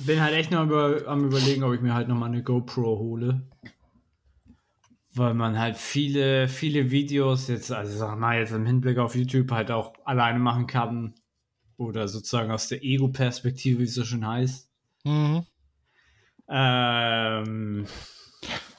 [0.00, 3.42] bin halt echt noch über, am überlegen, ob ich mir halt nochmal eine GoPro hole.
[5.14, 9.50] Weil man halt viele, viele Videos jetzt, also sag mal jetzt im Hinblick auf YouTube
[9.52, 11.14] halt auch alleine machen kann.
[11.76, 14.68] Oder sozusagen aus der Ego-Perspektive, wie es so schön heißt.
[15.04, 15.46] Mhm.
[16.48, 17.86] Ähm,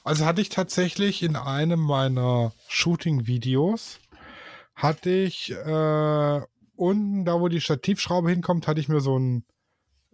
[0.04, 3.98] Also hatte ich tatsächlich in einem meiner Shooting-Videos,
[4.74, 6.40] hatte ich äh,
[6.76, 9.44] unten, da wo die Stativschraube hinkommt, hatte ich mir so ein,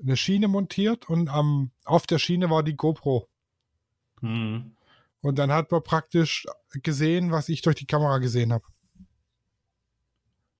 [0.00, 3.28] eine Schiene montiert und am, auf der Schiene war die GoPro.
[4.20, 4.76] hm.
[5.22, 6.46] Und dann hat man praktisch
[6.82, 8.64] gesehen, was ich durch die Kamera gesehen habe.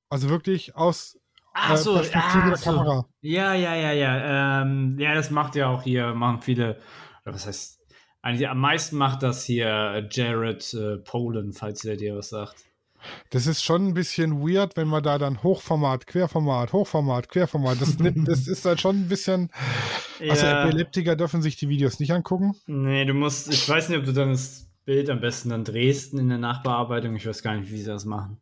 [0.09, 1.19] Also wirklich aus
[1.55, 2.71] Ach äh, so, Perspektive ah, der so.
[2.71, 3.09] Kamera.
[3.21, 4.63] Ja, ja, ja, ja.
[4.63, 6.79] Ähm, ja, das macht ja auch hier, machen viele,
[7.25, 7.81] was heißt,
[8.23, 12.65] eigentlich am meisten macht das hier Jared äh, Poland, falls der dir was sagt.
[13.31, 17.99] Das ist schon ein bisschen weird, wenn man da dann Hochformat, Querformat, Hochformat, Querformat, das,
[17.99, 19.51] nimmt, das ist dann schon ein bisschen.
[20.21, 20.65] Also Ja.
[20.65, 22.55] Epileptiker dürfen sich die Videos nicht angucken.
[22.67, 26.15] Nee, du musst, ich weiß nicht, ob du dann das Bild am besten dann drehst
[26.15, 27.17] in der Nachbearbeitung.
[27.17, 28.39] Ich weiß gar nicht, wie sie das machen.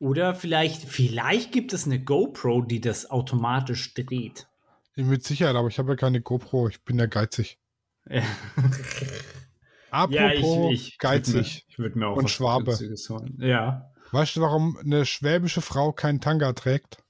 [0.00, 4.46] Oder vielleicht, vielleicht gibt es eine GoPro, die das automatisch dreht.
[4.94, 7.58] Mit Sicherheit, aber ich habe ja keine GoPro, ich bin ja geizig.
[8.08, 8.22] Ja,
[9.90, 11.64] Apropos ich, ich geizig.
[11.68, 12.64] Ich würde mir auch Und was Schwabe.
[12.66, 13.38] Günstiges holen.
[13.40, 13.90] Ja.
[14.12, 17.02] Weißt du, warum eine schwäbische Frau keinen Tanga trägt?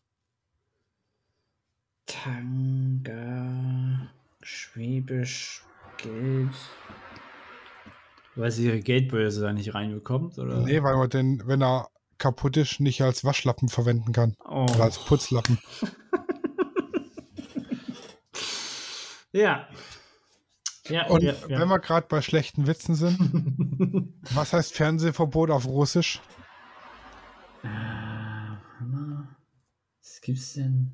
[2.06, 3.48] Tanga,
[4.42, 5.62] Schwäbisch,
[5.98, 6.54] Geld.
[8.34, 10.60] Weil sie ihre Geldbörse da nicht reinbekommt, oder?
[10.60, 14.36] Nee, weil man den, wenn er kaputt ist, nicht als Waschlappen verwenden kann.
[14.44, 14.66] Oh.
[14.72, 15.58] Oder als Putzlappen.
[19.32, 19.68] Ja.
[20.88, 21.58] Ja, Und ja, ja.
[21.60, 26.20] wenn wir gerade bei schlechten Witzen sind, was heißt Fernsehverbot auf Russisch?
[27.62, 27.68] Äh.
[30.00, 30.92] Was gibt's denn?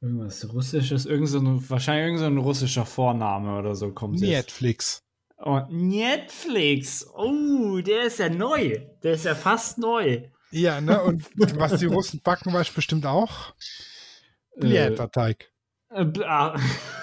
[0.00, 4.30] Irgendwas Russisches, irgend so ein, wahrscheinlich irgend so ein russischer Vorname oder so kommt jetzt.
[4.30, 5.02] Netflix.
[5.38, 7.06] Oh, Netflix.
[7.14, 8.80] Oh, der ist ja neu.
[9.02, 10.28] Der ist ja fast neu.
[10.50, 11.02] Ja, ne?
[11.02, 11.26] Und
[11.58, 13.54] was die Russen backen, weißt du bestimmt auch.
[14.56, 15.52] Blätterteig.
[15.90, 16.58] Äh, bla-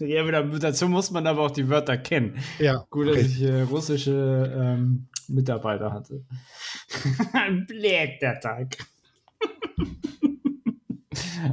[0.00, 2.38] ja, da- dazu muss man aber auch die Wörter kennen.
[2.58, 3.42] Ja, Gut, dass richtig.
[3.42, 6.24] ich äh, russische ähm, Mitarbeiter hatte.
[7.32, 8.76] Ein Blättertag.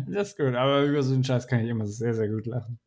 [0.07, 2.80] das ist gut, aber über so einen Scheiß kann ich immer sehr, sehr gut lachen.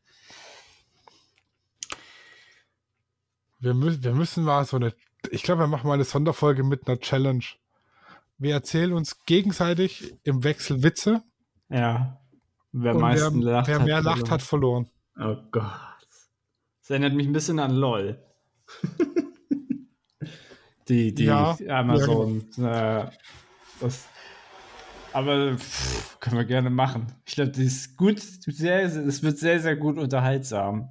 [3.61, 4.95] Wir, mü wir müssen mal so eine.
[5.31, 7.45] Ich glaube, wir machen mal eine Sonderfolge mit einer Challenge.
[8.39, 11.23] Wir erzählen uns gegenseitig im Wechsel Witze.
[11.69, 12.21] Ja.
[12.71, 13.33] Wer wer, lacht,
[13.67, 14.31] wer hat mehr lacht, verloren.
[14.31, 14.91] hat verloren.
[15.19, 15.63] Oh Gott.
[16.81, 18.19] Das erinnert mich ein bisschen an LOL.
[20.89, 22.41] die, die Ja, Amazon.
[22.59, 23.07] äh,
[23.81, 24.07] das,
[25.13, 27.07] aber pff, können wir gerne machen.
[27.27, 30.91] Ich glaube, die ist gut, sehr, es wird sehr, sehr gut unterhaltsam.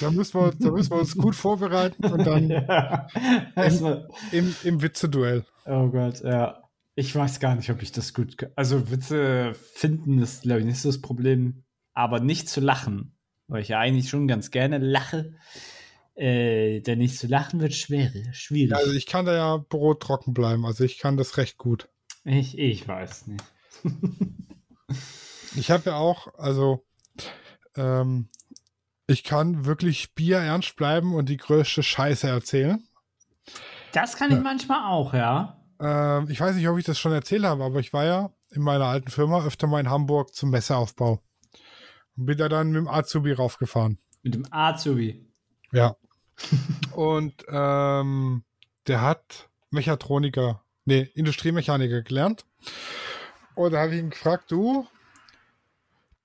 [0.00, 3.06] Da müssen wir, da müssen wir uns gut vorbereiten und dann ja.
[3.54, 5.44] Erstmal- im, im Witze-Duell.
[5.66, 6.62] oh Gott, ja.
[6.94, 8.50] Ich weiß gar nicht, ob ich das gut kann.
[8.56, 11.62] Also Witze finden ist, glaube ich, nicht so das Problem.
[11.92, 13.15] Aber nicht zu lachen.
[13.48, 15.34] Weil ich ja eigentlich schon ganz gerne lache.
[16.14, 18.74] Äh, denn nicht zu lachen wird schwer, schwierig.
[18.74, 20.64] Also ich kann da ja brottrocken bleiben.
[20.64, 21.88] Also ich kann das recht gut.
[22.24, 23.44] Ich, ich weiß nicht.
[25.56, 26.84] Ich habe ja auch, also
[27.76, 28.28] ähm,
[29.06, 32.82] ich kann wirklich Bier ernst bleiben und die größte Scheiße erzählen.
[33.92, 35.62] Das kann ich manchmal auch, ja.
[35.80, 38.62] Ähm, ich weiß nicht, ob ich das schon erzählt habe, aber ich war ja in
[38.62, 41.22] meiner alten Firma öfter mal in Hamburg zum Messeaufbau.
[42.16, 43.98] Und bin da dann mit dem Azubi raufgefahren.
[44.22, 45.24] Mit dem Azubi.
[45.72, 45.96] Ja.
[46.92, 48.44] und ähm,
[48.86, 52.44] der hat Mechatroniker, nee, Industriemechaniker gelernt.
[53.54, 54.86] Und da habe ich ihn gefragt, du,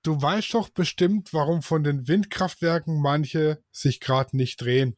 [0.02, 4.96] du weißt doch bestimmt, warum von den Windkraftwerken manche sich gerade nicht drehen.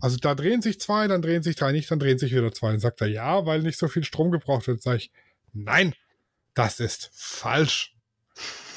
[0.00, 2.70] Also da drehen sich zwei, dann drehen sich drei nicht, dann drehen sich wieder zwei.
[2.70, 4.82] Dann sagt er, ja, weil nicht so viel Strom gebraucht wird.
[4.82, 5.10] Sag ich,
[5.52, 5.94] nein,
[6.54, 7.94] das ist falsch.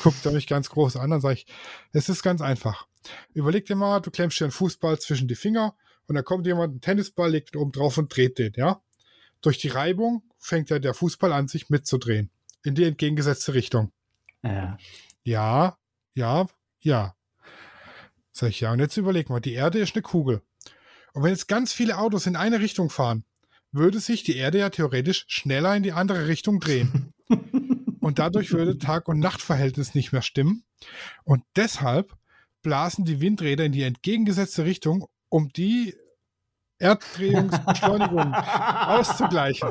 [0.06, 1.48] Guckt er mich ganz groß an, dann sage ich,
[1.92, 2.86] es ist ganz einfach.
[3.34, 5.76] Überleg dir mal, du klemmst dir einen Fußball zwischen die Finger
[6.06, 8.84] und dann kommt jemand, einen Tennisball, legt ihn oben drauf und dreht den, ja?
[9.42, 12.30] Durch die Reibung fängt ja der Fußball an, sich mitzudrehen.
[12.64, 13.92] In die entgegengesetzte Richtung.
[14.44, 14.78] Ja.
[15.24, 15.76] Ja,
[16.14, 16.46] ja,
[16.82, 17.16] ja.
[18.32, 20.44] Sag ich, ja, und jetzt überleg mal, die Erde ist eine Kugel.
[21.14, 23.24] Und wenn jetzt ganz viele Autos in eine Richtung fahren,
[23.72, 27.12] würde sich die Erde ja theoretisch schneller in die andere Richtung drehen.
[28.06, 30.64] und dadurch würde Tag- und Nachtverhältnis nicht mehr stimmen.
[31.24, 32.16] Und deshalb
[32.62, 35.96] blasen die Windräder in die entgegengesetzte Richtung, um die
[36.78, 39.70] Erddrehungsbeschleunigung auszugleichen.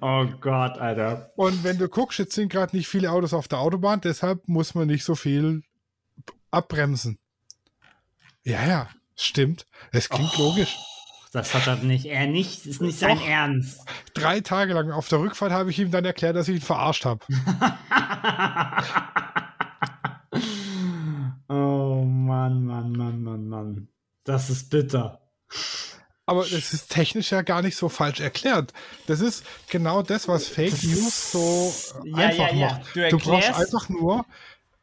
[0.00, 1.32] Oh Gott, Alter.
[1.34, 4.76] Und wenn du guckst, jetzt sind gerade nicht viele Autos auf der Autobahn, deshalb muss
[4.76, 5.64] man nicht so viel
[6.52, 7.18] abbremsen.
[8.44, 9.66] Ja, ja, stimmt.
[9.90, 10.42] Es klingt Oh.
[10.42, 10.78] logisch.
[11.32, 12.04] Das hat er nicht.
[12.04, 12.66] Er nicht.
[12.66, 13.26] Ist nicht sein Doch.
[13.26, 13.80] Ernst.
[14.12, 17.06] Drei Tage lang auf der Rückfahrt habe ich ihm dann erklärt, dass ich ihn verarscht
[17.06, 17.24] habe.
[21.48, 23.88] oh Mann, Mann, Mann, Mann, Mann.
[24.24, 25.22] Das ist bitter.
[26.26, 28.74] Aber es ist technisch ja gar nicht so falsch erklärt.
[29.06, 31.74] Das ist genau das, was Fake News so
[32.04, 32.68] Ja, einfach ja, ja.
[32.68, 32.94] macht.
[32.94, 34.26] Du Du brauchst einfach nur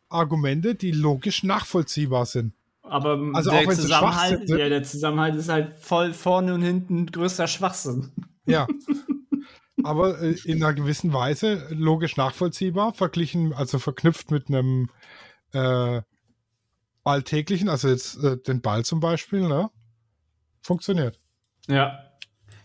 [0.10, 2.54] Argumente, die logisch nachvollziehbar sind.
[2.90, 4.60] Aber Also der, Zusammenhalt, sind.
[4.60, 8.12] ja, der Zusammenhalt ist halt voll vorne und hinten größter Schwachsinn.
[8.46, 8.68] Ja.
[9.84, 14.90] Aber äh, in einer gewissen Weise logisch nachvollziehbar, verglichen, also verknüpft mit einem
[15.54, 16.02] äh,
[17.04, 19.70] alltäglichen, also jetzt äh, den Ball zum Beispiel, ne?
[20.62, 21.20] Funktioniert.
[21.68, 22.00] Ja.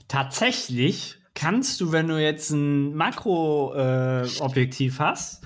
[0.09, 5.45] Tatsächlich kannst du, wenn du jetzt ein Makroobjektiv äh, hast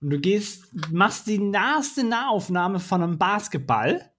[0.00, 4.10] und du gehst, machst die naheste Nahaufnahme von einem Basketball,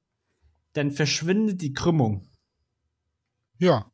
[0.73, 2.27] dann verschwindet die Krümmung.
[3.57, 3.91] Ja.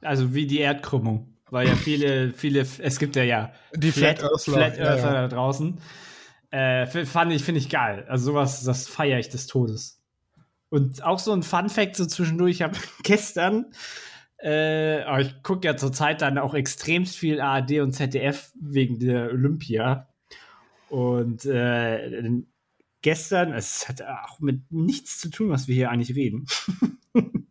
[0.00, 1.34] Also wie die Erdkrümmung.
[1.50, 5.22] Weil ja viele, viele, es gibt ja ja Die Flat Earthler, Flat ja, Earthler ja.
[5.22, 5.78] da draußen.
[6.50, 8.06] Äh, fand ich, finde ich geil.
[8.08, 10.00] Also sowas, das feiere ich des Todes.
[10.68, 13.66] Und auch so ein Fun Fact so zwischendurch, ich habe gestern,
[14.38, 19.30] äh, aber ich gucke ja zurzeit dann auch extremst viel ARD und ZDF wegen der
[19.30, 20.08] Olympia.
[20.88, 22.42] Und äh,
[23.04, 26.46] gestern, es hat auch mit nichts zu tun, was wir hier eigentlich reden.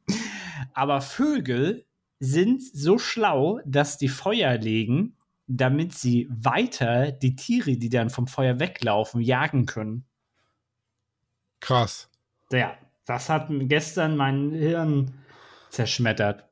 [0.73, 1.85] Aber Vögel
[2.19, 8.27] sind so schlau, dass die Feuer legen, damit sie weiter die Tiere, die dann vom
[8.27, 10.05] Feuer weglaufen, jagen können.
[11.59, 12.09] Krass.
[12.51, 12.75] Ja,
[13.05, 15.13] das hat gestern mein Hirn
[15.69, 16.45] zerschmettert.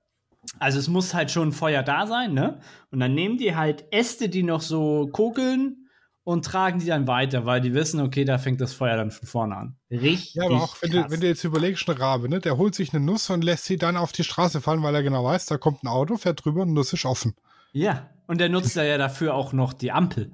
[0.60, 2.60] Also es muss halt schon Feuer da sein, ne?
[2.92, 5.81] Und dann nehmen die halt Äste, die noch so kokeln
[6.24, 9.28] und tragen die dann weiter, weil die wissen, okay, da fängt das Feuer dann von
[9.28, 9.76] vorne an.
[9.90, 10.36] Richtig.
[10.36, 11.12] Ja, aber auch wenn du, krass.
[11.12, 12.40] wenn du jetzt überlegst, ein Rabe, ne?
[12.40, 15.04] Der holt sich eine Nuss und lässt sie dann auf die Straße fallen, weil er
[15.04, 17.36] genau weiß, da kommt ein Auto, fährt drüber und Nuss ist offen.
[17.74, 20.32] Ja, und der nutzt ja dafür auch noch die Ampel.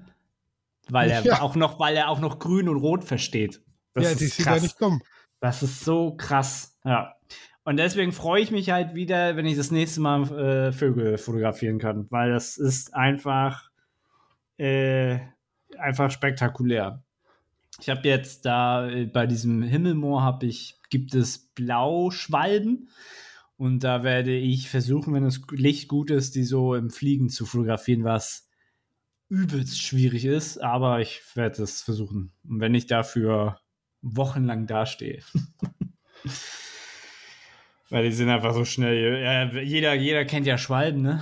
[0.89, 1.41] Weil er Ja.
[1.41, 3.61] auch noch, weil er auch noch grün und rot versteht.
[3.93, 4.55] Das ja, ist die krass.
[4.57, 5.01] ja nicht dumm.
[5.39, 6.77] Das ist so krass.
[6.83, 7.13] Ja.
[7.63, 11.79] Und deswegen freue ich mich halt wieder, wenn ich das nächste Mal äh, Vögel fotografieren
[11.79, 13.69] kann, weil das ist einfach,
[14.57, 15.19] äh,
[15.79, 17.03] einfach spektakulär.
[17.79, 22.89] Ich habe jetzt da äh, bei diesem Himmelmoor habe ich gibt es Blauschwalben
[23.57, 27.45] und da werde ich versuchen, wenn das Licht gut ist, die so im Fliegen zu
[27.45, 28.49] fotografieren, was
[29.29, 32.31] übelst schwierig ist, aber ich werde es versuchen.
[32.47, 33.59] Und wenn ich dafür
[34.01, 35.21] wochenlang dastehe.
[37.89, 39.21] Weil die sind einfach so schnell.
[39.23, 41.21] Ja, jeder, jeder kennt ja Schwalben, ne?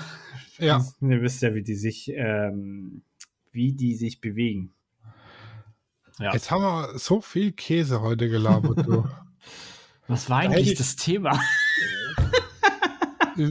[0.58, 0.84] Ja.
[1.02, 3.04] Ihr wisst ja, wie die sich, ähm,
[3.56, 4.74] wie die sich bewegen.
[6.20, 6.32] Ja.
[6.34, 9.06] Jetzt haben wir so viel Käse heute gelabert, du.
[10.08, 11.40] Was war eigentlich ich- das Thema?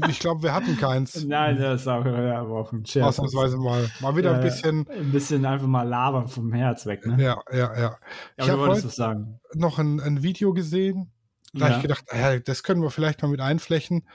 [0.09, 1.25] ich glaube, wir hatten keins.
[1.27, 3.07] Nein, das ist auch, ja, aber auch ein Scherz.
[3.07, 3.91] Ausnahmsweise mal.
[4.01, 4.89] Mal wieder Ja, ein bisschen.
[4.89, 7.23] Ein bisschen einfach mal labern vom Herz weg, ne?
[7.23, 7.81] Ja, ja, ja.
[7.81, 7.99] Ja,
[8.39, 9.41] Ich habe heute sagen.
[9.55, 11.13] noch ein, ein Video gesehen.
[11.53, 11.65] Da Ja.
[11.67, 14.09] habe ich gedacht, ah ja, das können wir vielleicht mal mit einflechten.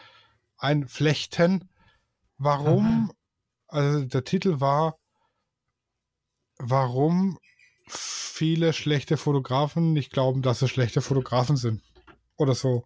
[0.57, 1.69] Einflechten.
[2.37, 3.11] Warum?
[3.67, 4.97] Also der Titel war
[6.59, 7.39] warum
[7.87, 11.81] viele schlechte Fotografen nicht glauben, dass sie schlechte Fotografen sind.
[12.37, 12.85] Oder so.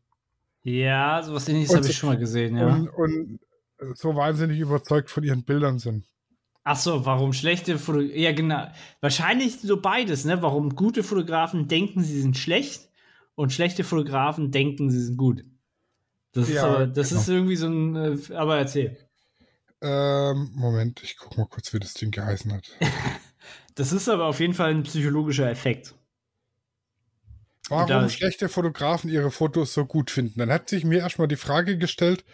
[0.64, 2.68] Ja, sowas ähnliches habe ich schon mal gesehen, ja.
[2.68, 3.40] Und, und
[3.96, 6.06] so wahnsinnig überzeugt von ihren Bildern sind.
[6.64, 8.18] Ach so, warum schlechte Fotografen?
[8.18, 8.68] Ja, genau.
[9.02, 10.42] Wahrscheinlich so beides, ne?
[10.42, 12.90] Warum gute Fotografen denken, sie sind schlecht
[13.36, 15.44] und schlechte Fotografen denken, sie sind gut.
[16.32, 17.22] Das, Ja, ist, aber, das genau.
[17.22, 17.96] ist irgendwie so ein.
[17.96, 18.98] äh, Aber erzähl.
[19.82, 22.70] Ähm, Moment, ich guck mal kurz, wie das Ding geheißen hat.
[23.76, 25.96] Das ist aber auf jeden Fall ein psychologischer Effekt.
[27.70, 30.40] Warum schlechte Fotografen ihre Fotos so gut finden?
[30.40, 32.26] Dann hat sich mir erstmal die Frage gestellt,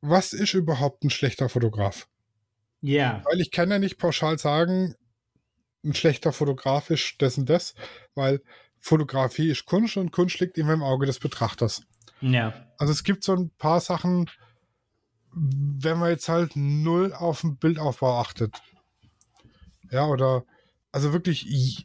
[0.00, 2.08] was ist überhaupt ein schlechter Fotograf?
[2.80, 3.22] Ja.
[3.24, 4.94] Weil ich kann ja nicht pauschal sagen,
[5.84, 7.74] ein schlechter Fotograf ist das und das,
[8.14, 8.40] weil
[8.78, 11.82] Fotografie ist Kunst und Kunst liegt immer im Auge des Betrachters.
[12.20, 12.52] Ja.
[12.78, 14.30] Also es gibt so ein paar Sachen,
[15.34, 18.60] wenn man jetzt halt null auf den Bildaufbau achtet.
[19.92, 20.44] Ja, oder
[20.90, 21.84] also wirklich,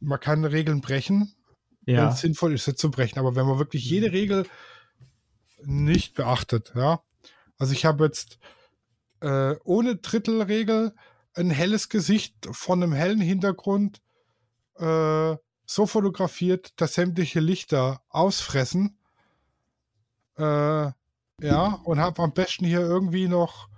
[0.00, 1.34] man kann Regeln brechen,
[1.84, 2.08] wenn Ja.
[2.10, 3.18] es sinnvoll ist, sie zu brechen.
[3.18, 4.46] Aber wenn man wirklich jede Regel
[5.62, 7.00] nicht beachtet, ja.
[7.58, 8.38] Also ich habe jetzt
[9.20, 10.94] äh, ohne Drittelregel
[11.34, 14.02] ein helles Gesicht von einem hellen Hintergrund
[14.76, 18.98] äh, so fotografiert, dass sämtliche Lichter ausfressen.
[20.36, 20.90] Äh,
[21.42, 23.68] ja, und habe am besten hier irgendwie noch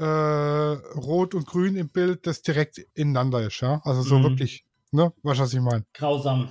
[0.00, 3.80] äh, Rot und Grün im Bild, das direkt ineinander ist, ja.
[3.84, 4.22] Also so Mhm.
[4.24, 5.84] wirklich, ne, weißt du, was ich meine?
[5.92, 6.50] Grausam.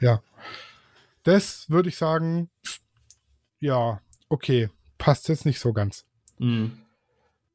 [0.00, 0.22] Ja.
[1.24, 2.48] Das würde ich sagen,
[3.60, 6.04] ja, okay, passt jetzt nicht so ganz.
[6.38, 6.78] Mhm.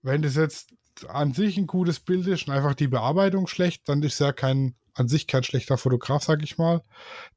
[0.01, 0.73] Wenn das jetzt
[1.07, 4.75] an sich ein gutes Bild ist und einfach die Bearbeitung schlecht, dann ist ja kein,
[4.93, 6.83] an sich kein schlechter Fotograf, sag ich mal.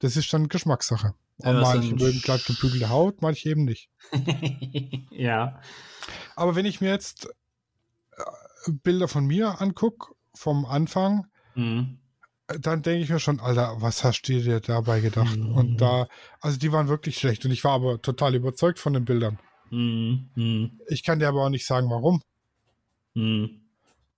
[0.01, 1.15] Das ist dann Geschmackssache.
[1.39, 3.89] Ja, manche mögen glatt gebügelte Haut, manche eben nicht.
[5.11, 5.61] ja.
[6.35, 7.29] Aber wenn ich mir jetzt
[8.73, 11.99] Bilder von mir angucke, vom Anfang, Mhm.
[12.47, 15.37] dann denke ich mir schon, Alter, was hast du dir dabei gedacht?
[15.37, 15.55] Mhm.
[15.55, 16.07] Und da,
[16.41, 19.39] also die waren wirklich schlecht und ich war aber total überzeugt von den Bildern.
[19.71, 20.31] Mhm.
[20.35, 20.81] Mhm.
[20.89, 22.23] Ich kann dir aber auch nicht sagen, warum.
[23.15, 23.63] Mhm.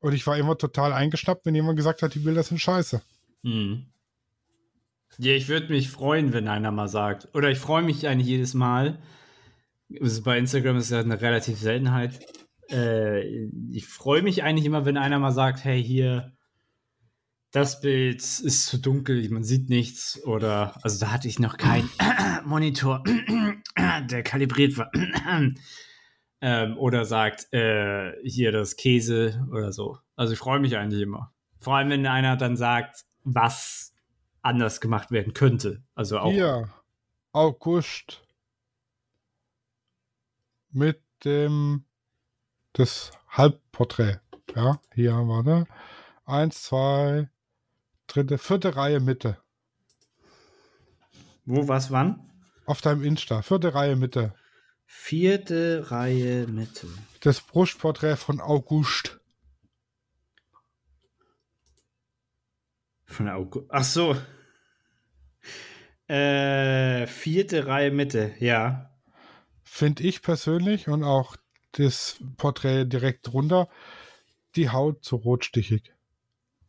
[0.00, 3.00] Und ich war immer total eingeschnappt, wenn jemand gesagt hat, die Bilder sind scheiße.
[3.42, 3.86] Mhm.
[5.18, 7.28] Ja, ich würde mich freuen, wenn einer mal sagt.
[7.34, 8.98] Oder ich freue mich eigentlich jedes Mal.
[10.00, 12.20] Also bei Instagram ist ja eine relativ Seltenheit.
[12.70, 16.32] Äh, ich freue mich eigentlich immer, wenn einer mal sagt, hey, hier,
[17.50, 20.22] das Bild ist zu dunkel, man sieht nichts.
[20.24, 21.88] Oder, also da hatte ich noch keinen
[22.44, 23.02] Monitor,
[24.10, 24.90] der kalibriert war.
[26.40, 29.98] ähm, oder sagt, äh, hier das Käse oder so.
[30.16, 31.32] Also ich freue mich eigentlich immer.
[31.60, 33.94] Vor allem, wenn einer dann sagt, was
[34.42, 35.82] anders gemacht werden könnte.
[35.94, 36.30] Also auch.
[36.30, 36.68] Hier,
[37.32, 38.22] August.
[40.70, 41.84] Mit dem,
[42.72, 44.20] das Halbporträt.
[44.54, 45.66] Ja, hier haben wir, ne?
[46.24, 47.28] Eins, zwei,
[48.06, 49.38] dritte, vierte Reihe Mitte.
[51.44, 52.30] Wo, was, wann?
[52.66, 54.34] Auf deinem Insta, vierte Reihe Mitte.
[54.84, 56.86] Vierte Reihe Mitte.
[57.20, 59.20] Das Brustporträt von August.
[63.04, 63.66] Von August.
[63.70, 64.16] Ach so.
[66.08, 68.90] Äh, vierte Reihe Mitte, ja.
[69.62, 71.36] Finde ich persönlich und auch
[71.72, 73.68] das Porträt direkt drunter,
[74.56, 75.92] die Haut zu rotstichig.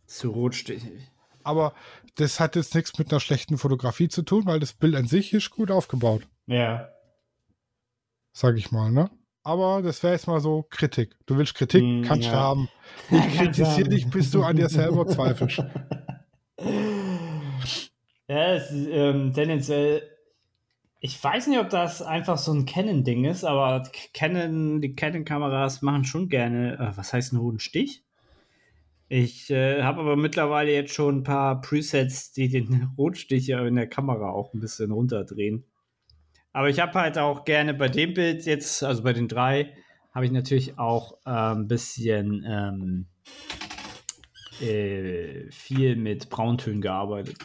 [0.06, 1.10] Zu rotstichig.
[1.44, 1.74] Aber
[2.16, 5.34] das hat jetzt nichts mit einer schlechten Fotografie zu tun, weil das Bild an sich
[5.34, 6.90] ist gut aufgebaut, Ja.
[8.34, 9.10] sag ich mal, ne?
[9.44, 11.16] Aber das wäre jetzt mal so Kritik.
[11.26, 12.38] Du willst Kritik, Mm, kannst du ja.
[12.40, 12.70] haben.
[13.10, 15.64] Ich kritisiere dich, bis du an dir selber zweifelst.
[18.28, 20.04] Ja, es ist, ähm, tendenziell.
[21.02, 23.84] Ich weiß nicht, ob das einfach so ein Canon-Ding ist, aber
[24.14, 28.04] Canon, die Canon-Kameras machen schon gerne, äh, was heißt einen hohen Stich?
[29.08, 33.88] Ich äh, habe aber mittlerweile jetzt schon ein paar Presets, die den Rotstich in der
[33.88, 35.64] Kamera auch ein bisschen runterdrehen.
[36.52, 39.74] Aber ich habe halt auch gerne bei dem Bild jetzt, also bei den drei,
[40.14, 43.06] habe ich natürlich auch äh, ein bisschen ähm,
[44.68, 47.38] äh, viel mit Brauntönen gearbeitet.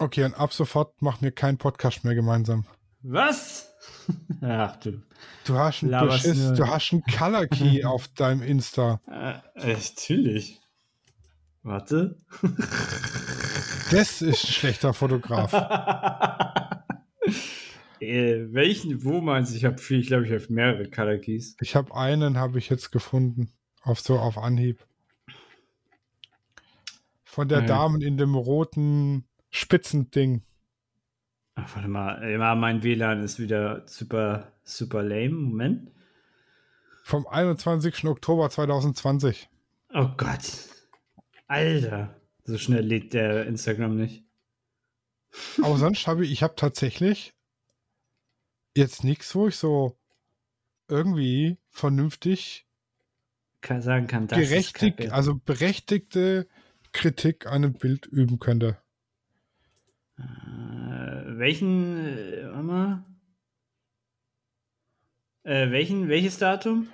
[0.00, 2.64] Okay, und ab sofort machen wir keinen Podcast mehr gemeinsam.
[3.02, 3.74] Was?
[4.40, 5.02] Ach du.
[5.44, 9.00] Du hast einen, Beschiss, du hast einen Color Key auf deinem Insta.
[9.06, 10.60] Äh, natürlich.
[11.62, 12.16] Warte.
[13.90, 15.52] Das ist ein schlechter Fotograf.
[18.00, 19.56] äh, welchen, wo meinst du?
[19.56, 21.56] Ich habe viel, ich glaube, ich habe mehrere Color Keys.
[21.60, 23.52] Ich habe einen, habe ich jetzt gefunden.
[23.82, 24.84] Auf so auf Anhieb.
[27.24, 27.66] Von der Ja.
[27.66, 30.42] Dame in dem roten Spitzending.
[31.54, 35.30] Ach, warte mal, ja, mein WLAN ist wieder super, super lame.
[35.30, 35.90] Moment.
[37.02, 38.04] Vom 21.
[38.04, 39.48] Oktober 2020.
[39.94, 40.68] Oh Gott.
[41.46, 44.24] Alter, so schnell lädt der Instagram nicht.
[45.62, 47.34] Aber sonst habe ich, ich habe tatsächlich
[48.76, 49.98] jetzt nichts, wo ich so
[50.88, 52.66] irgendwie vernünftig
[53.60, 56.48] Kann sagen kann, das gerechtigt, ist also berechtigte
[56.92, 58.78] Kritik an einem Bild üben könnte.
[60.18, 63.04] Äh, welchen, äh, warte mal.
[65.44, 66.88] Äh, welchen, welches Datum?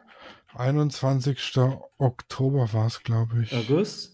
[0.55, 1.59] 21.
[1.99, 3.53] Oktober war es, glaube ich.
[3.55, 4.13] August?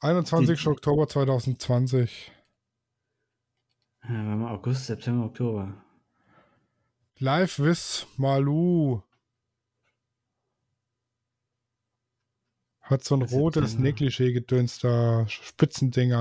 [0.00, 0.60] 21.
[0.62, 2.32] Die- Oktober 2020.
[4.02, 5.74] Ja, warte mal, August, September, Oktober.
[7.18, 9.02] Live with Malu.
[12.80, 13.78] Hat so ein rotes?
[13.78, 16.12] Negligé-Gedöns da, Spitzending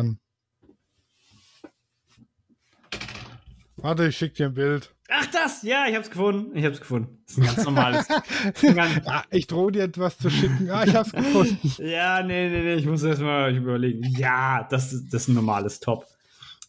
[3.82, 4.94] Warte, ich schick dir ein Bild.
[5.10, 5.64] Ach, das!
[5.64, 6.56] Ja, ich hab's gefunden.
[6.56, 7.24] Ich hab's gefunden.
[7.26, 8.08] Das ist ein ganz normales.
[8.64, 10.70] ein ganz, Ah, ich drohe dir etwas zu schicken.
[10.70, 11.58] Ah, ich hab's gefunden.
[11.80, 14.04] ja, nee, nee, nee, ich muss erst mal überlegen.
[14.18, 16.06] Ja, das, ist- das ist ein normales Top.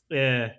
[0.09, 0.51] Äh,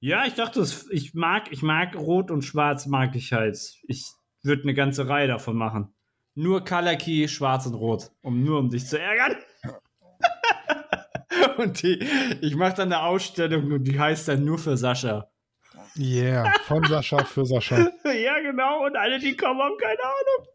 [0.00, 3.58] ja, ich dachte, ich mag, ich mag Rot und Schwarz mag ich halt.
[3.86, 4.06] Ich
[4.42, 5.92] würde eine ganze Reihe davon machen.
[6.34, 9.36] Nur Color Key, Schwarz und Rot, um nur um dich zu ärgern.
[11.58, 11.98] und die,
[12.40, 15.28] ich mache dann eine Ausstellung und die heißt dann nur für Sascha.
[15.98, 17.78] Yeah, von Sascha für Sascha.
[18.04, 18.86] ja, genau.
[18.86, 20.46] Und alle, die kommen, haben keine Ahnung.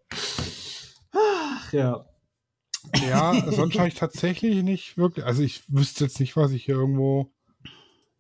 [1.14, 2.06] Ach, ja.
[3.08, 5.26] Ja, sonst habe ich tatsächlich nicht wirklich.
[5.26, 7.32] Also ich wüsste jetzt nicht, was ich hier irgendwo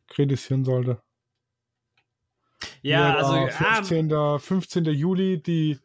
[0.07, 1.01] kritisieren sollte.
[2.81, 4.39] Ja, Hier also, da, ah, 15.
[4.39, 4.85] 15.
[4.85, 5.79] Juli, die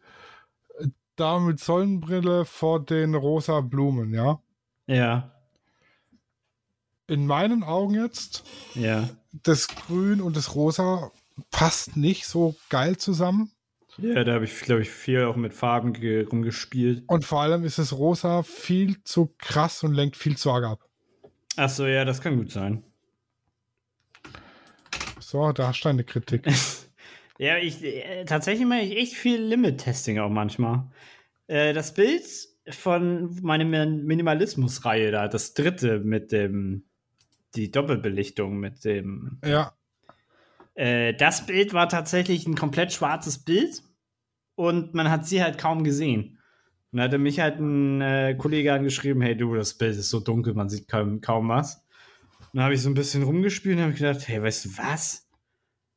[0.79, 0.87] äh,
[1.17, 4.41] Dame mit Sonnenbrille vor den rosa Blumen, ja.
[4.87, 5.33] ja,
[7.07, 9.09] In meinen Augen jetzt, ja.
[9.33, 11.11] das Grün und das Rosa
[11.51, 13.53] passt nicht so geil zusammen.
[13.99, 17.03] Ja, da habe ich, glaube ich, viel auch mit Farben ge- rumgespielt.
[17.09, 20.85] Und vor allem ist das Rosa viel zu krass und lenkt viel zu arg ab.
[21.57, 22.85] Achso, ja, das kann gut sein.
[25.21, 26.47] So, da hast du eine Kritik.
[27.41, 30.91] Ja, ich äh, tatsächlich mache ich echt viel Limit-Testing auch manchmal.
[31.47, 32.25] Äh, das Bild
[32.69, 36.83] von meiner Min- Minimalismus-Reihe da, das dritte mit dem,
[37.55, 39.73] die Doppelbelichtung mit dem ja,
[40.79, 43.83] Äh, das Bild war tatsächlich ein komplett schwarzes Bild
[44.55, 46.39] und man hat sie halt kaum gesehen.
[46.93, 50.21] Und da hatte mich halt ein äh, Kollege angeschrieben, hey du, das Bild ist so
[50.21, 51.85] dunkel, man sieht kaum, kaum was.
[52.39, 55.29] Und dann habe ich so ein bisschen rumgespielt und habe gedacht, hey, weißt du was?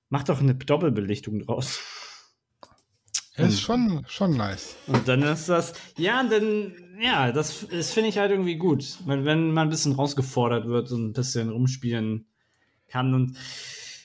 [0.09, 1.79] Mach doch eine Doppelbelichtung draus.
[3.37, 4.77] ist schon, schon nice.
[4.87, 8.97] Und dann ist das, ja, dann, ja, das, das finde ich halt irgendwie gut.
[9.05, 12.25] Wenn, wenn man ein bisschen rausgefordert wird und ein bisschen rumspielen
[12.87, 13.13] kann.
[13.13, 13.37] Und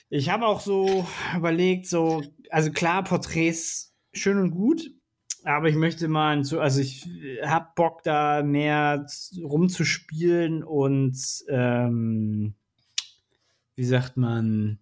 [0.09, 1.05] ich habe auch so
[1.35, 4.91] überlegt, so, also klar, Porträts schön und gut,
[5.43, 7.07] aber ich möchte mal, so, also ich
[7.43, 9.05] habe Bock, da mehr
[9.41, 11.17] rumzuspielen und,
[11.49, 12.55] ähm,
[13.75, 14.79] wie sagt man,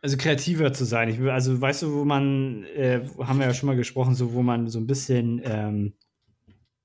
[0.00, 1.08] also kreativer zu sein.
[1.08, 4.42] Ich, also weißt du, wo man, äh, haben wir ja schon mal gesprochen, so wo
[4.42, 5.94] man so ein bisschen, ähm,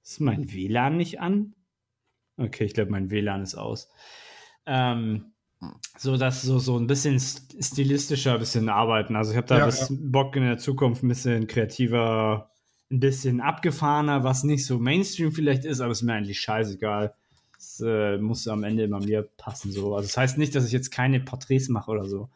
[0.03, 1.55] ist mein WLAN nicht an?
[2.37, 3.89] Okay, ich glaube, mein WLAN ist aus.
[4.67, 5.33] Ähm,
[5.97, 9.15] so dass so, so ein bisschen st- stilistischer ein bisschen arbeiten.
[9.15, 12.51] Also ich habe da Ja, bis Bock in der Zukunft ein bisschen kreativer,
[12.91, 17.13] ein bisschen abgefahrener, was nicht so Mainstream vielleicht ist, aber ist mir eigentlich scheißegal.
[17.57, 19.71] Es äh, muss am Ende immer mir passen.
[19.71, 19.95] So.
[19.95, 22.29] Also das heißt nicht, dass ich jetzt keine Porträts mache oder so.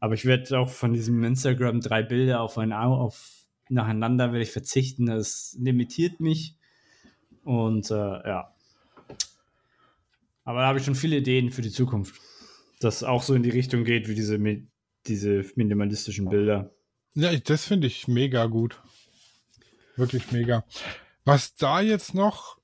[0.00, 3.30] Aber ich werde auch von diesem Instagram drei Bilder auf ein Au- auf
[3.68, 5.06] nacheinander werde ich verzichten.
[5.06, 6.56] Das limitiert mich.
[7.44, 8.52] Und äh, ja.
[10.44, 12.20] Aber da habe ich schon viele Ideen für die Zukunft.
[12.84, 14.38] Das auch so in die Richtung geht wie diese,
[15.06, 16.70] diese minimalistischen Bilder.
[17.14, 18.82] Ja, das finde ich mega gut.
[19.96, 20.64] Wirklich mega.
[21.24, 22.58] Was da jetzt noch,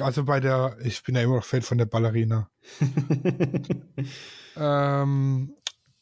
[0.00, 2.50] also bei der, ich bin ja immer noch Fan von der Ballerina.
[4.56, 5.54] ähm,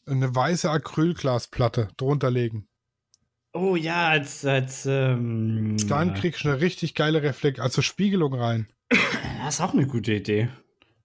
[0.05, 2.67] eine weiße Acrylglasplatte drunter legen.
[3.53, 8.67] oh ja, als, als ähm, Dann kriegst du eine richtig geile Reflekt, also Spiegelung rein.
[9.43, 10.49] das ist auch eine gute Idee.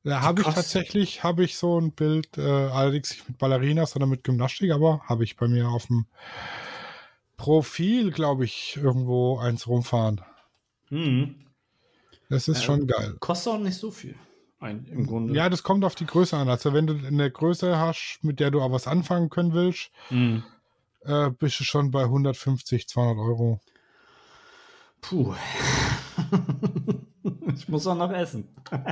[0.06, 4.08] Da habe ich tatsächlich, habe ich so ein Bild, äh, allerdings nicht mit Ballerina, sondern
[4.08, 6.06] mit Gymnastik, aber habe ich bei mir auf dem
[7.36, 10.20] Profil, glaube ich, irgendwo eins rumfahren.
[10.90, 11.34] Mhm.
[12.28, 12.62] Das ist Ja.
[12.66, 13.16] schon geil.
[13.18, 14.14] Kostet auch nicht so viel.
[14.60, 15.34] Ein, Im Grunde.
[15.34, 16.48] Ja, das kommt auf die Größe an.
[16.48, 20.44] Also wenn du eine Größe hast, mit der du auch was anfangen können willst, Mhm.
[21.02, 23.60] äh, bist du schon bei 150, 200 Euro.
[25.00, 25.34] Puh.
[27.56, 28.46] ich muss auch noch essen.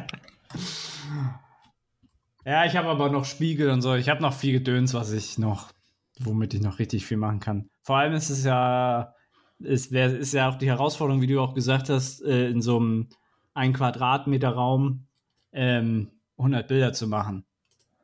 [2.45, 3.95] ja, ich habe aber noch Spiegel und so.
[3.95, 5.73] Ich habe noch viel Gedöns, was ich noch,
[6.21, 7.71] womit ich noch richtig viel machen kann.
[7.83, 9.15] Vor allem ist es ja,
[9.59, 13.09] wär, ist ja auch die Herausforderung, wie du auch gesagt hast, äh, in so einem
[13.55, 15.07] ein Quadratmeter Raum
[15.53, 17.45] ähm, 100 Bilder zu machen.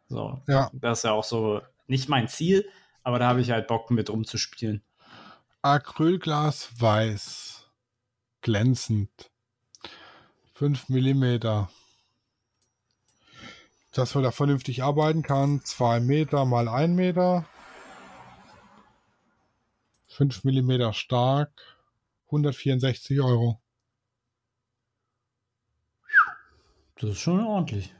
[0.09, 0.71] So, Ja.
[0.73, 2.69] das ist ja auch so nicht mein Ziel,
[3.03, 4.83] aber da habe ich halt Bock mit rumzuspielen.
[5.63, 7.71] Acrylglas weiß.
[8.41, 9.31] Glänzend.
[10.55, 11.69] 5 mm.
[13.93, 15.63] Dass man da vernünftig arbeiten kann.
[15.65, 17.47] 2 Meter mal 1 Meter.
[20.09, 21.51] 5 mm stark.
[22.27, 23.61] 164 Euro.
[27.01, 27.95] Das ist schon ordentlich.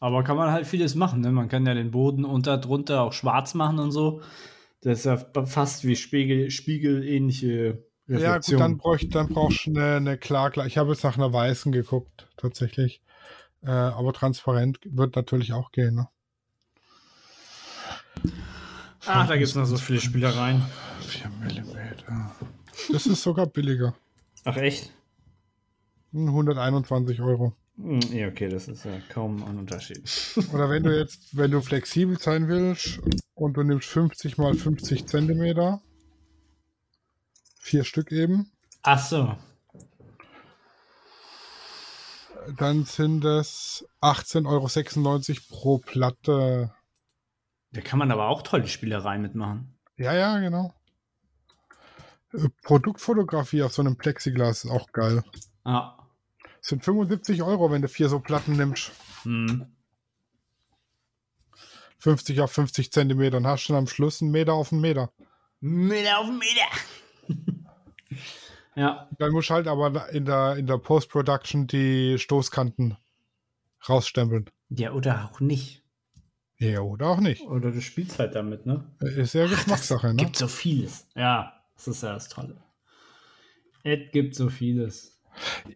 [0.00, 1.20] Aber kann man halt vieles machen.
[1.20, 1.30] Ne?
[1.30, 4.20] Man kann ja den Boden unter drunter auch schwarz machen und so.
[4.80, 8.58] Das ist ja fast wie Spiegel, spiegelähnliche Ja, gut, Reflexion.
[8.58, 10.66] dann, bräuch, dann brauchst du eine, eine Klarglas.
[10.66, 13.00] Ich habe jetzt nach einer weißen geguckt, tatsächlich.
[13.62, 15.94] Äh, aber transparent wird natürlich auch gehen.
[15.94, 16.08] Ne?
[19.06, 20.62] Ach, da gibt es noch so viele Spielereien.
[21.00, 22.92] 4 mm.
[22.92, 23.94] Das ist sogar billiger.
[24.44, 24.92] Ach, echt?
[26.14, 27.54] 121 Euro.
[27.76, 30.02] Hm, Ja, okay, das ist ja kaum ein Unterschied.
[30.52, 33.00] Oder wenn du jetzt, wenn du flexibel sein willst
[33.34, 35.80] und du nimmst 50 mal 50 Zentimeter,
[37.60, 38.50] vier Stück eben,
[38.84, 39.36] Ach so.
[42.56, 46.74] Dann sind es 18,96 Euro pro Platte.
[47.72, 49.78] Da kann man aber auch tolle Spielereien mitmachen.
[49.96, 50.74] Ja, ja, genau.
[52.32, 55.22] Äh, Produktfotografie auf so einem Plexiglas ist auch geil.
[55.64, 55.96] Ah.
[56.60, 58.92] Das sind 75 Euro, wenn du vier so Platten nimmst.
[59.22, 59.66] Hm.
[61.98, 63.32] 50 auf 50 Zentimeter.
[63.32, 65.12] Dann hast du dann am Schluss einen Meter auf einen Meter.
[65.60, 66.66] Meter auf Meter.
[68.74, 69.08] Ja.
[69.18, 72.96] Dann musst du halt aber in der, in der Post-Production die Stoßkanten
[73.88, 74.48] rausstempeln.
[74.70, 75.82] Ja, oder auch nicht.
[76.58, 77.42] Ja, oder auch nicht.
[77.42, 78.84] Oder du spielst halt damit, ne?
[79.00, 80.14] Ist ja Geschmackssache, ne?
[80.16, 81.06] Gibt so vieles.
[81.16, 82.56] Ja, das ist ja das Tolle.
[83.82, 85.20] Es gibt so vieles.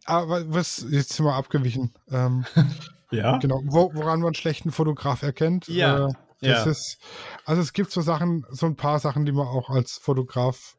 [0.04, 1.92] Aber was, jetzt sind wir abgewichen.
[2.10, 2.44] Ähm,
[3.12, 3.38] Ja.
[3.38, 5.68] genau, wo, woran man einen schlechten Fotograf erkennt.
[5.68, 6.70] Ja, Äh, das ja.
[6.70, 6.98] ist,
[7.44, 10.76] also es gibt so Sachen, so ein paar Sachen, die man auch als Fotograf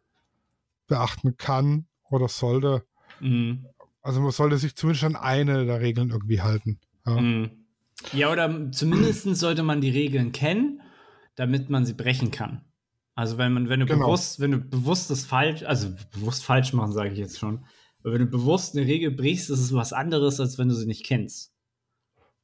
[0.88, 2.84] beachten kann oder sollte.
[3.20, 3.66] Mhm.
[4.02, 6.80] Also man sollte sich zumindest an eine der Regeln irgendwie halten.
[7.06, 7.52] Ja, Mhm.
[8.14, 10.82] Ja, oder zumindest sollte man die Regeln kennen,
[11.36, 12.62] damit man sie brechen kann.
[13.16, 14.06] Also wenn man, wenn du Genau.
[14.06, 17.66] bewusst, wenn du bewusst das falsch, also bewusst falsch machen, sage ich jetzt schon.
[18.04, 20.86] Aber wenn du bewusst eine Regel brichst, ist es was anderes, als wenn du sie
[20.86, 21.52] nicht kennst.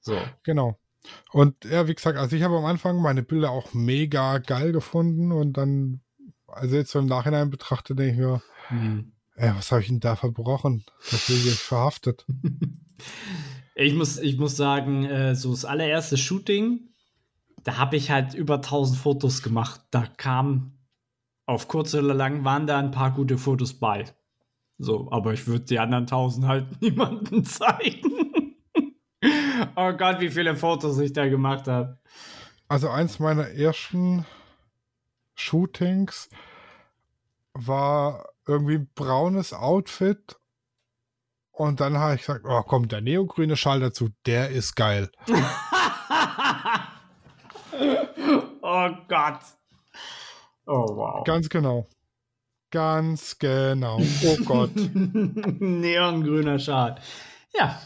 [0.02, 0.20] So.
[0.44, 0.80] Genau.
[1.32, 5.32] Und ja, wie gesagt, also ich habe am Anfang meine Bilder auch mega geil gefunden
[5.32, 6.02] und dann,
[6.48, 9.12] also jetzt so im Nachhinein betrachtet, denke ich mir, Mhm.
[9.36, 10.86] Ey, was habe ich denn da verbrochen?
[11.12, 12.26] Das will ich jetzt verhaftet.
[13.76, 16.90] Ich muss, ich muss sagen, äh, so das allererste Shooting,
[17.64, 19.82] da habe ich halt über 1000 Fotos gemacht.
[19.90, 20.78] Da kam
[21.46, 24.06] auf kurz oder lang waren da ein paar gute Fotos bei.
[24.78, 28.56] So, aber ich würde die anderen 1000 halt niemandem zeigen.
[29.76, 31.98] oh Gott, wie viele Fotos ich da gemacht habe.
[32.68, 34.26] Also eins meiner ersten
[35.36, 36.30] Shootings
[37.54, 40.38] war irgendwie ein braunes Outfit
[41.52, 45.12] und dann habe ich gesagt, oh komm, der neogrüne Schal dazu, der ist geil.
[48.62, 49.40] oh Gott.
[50.66, 51.24] Oh wow.
[51.26, 51.88] Ganz genau.
[52.72, 54.00] Ganz genau.
[54.26, 54.72] Oh Gott.
[54.76, 57.00] Neongrüner Schal.
[57.56, 57.80] Ja,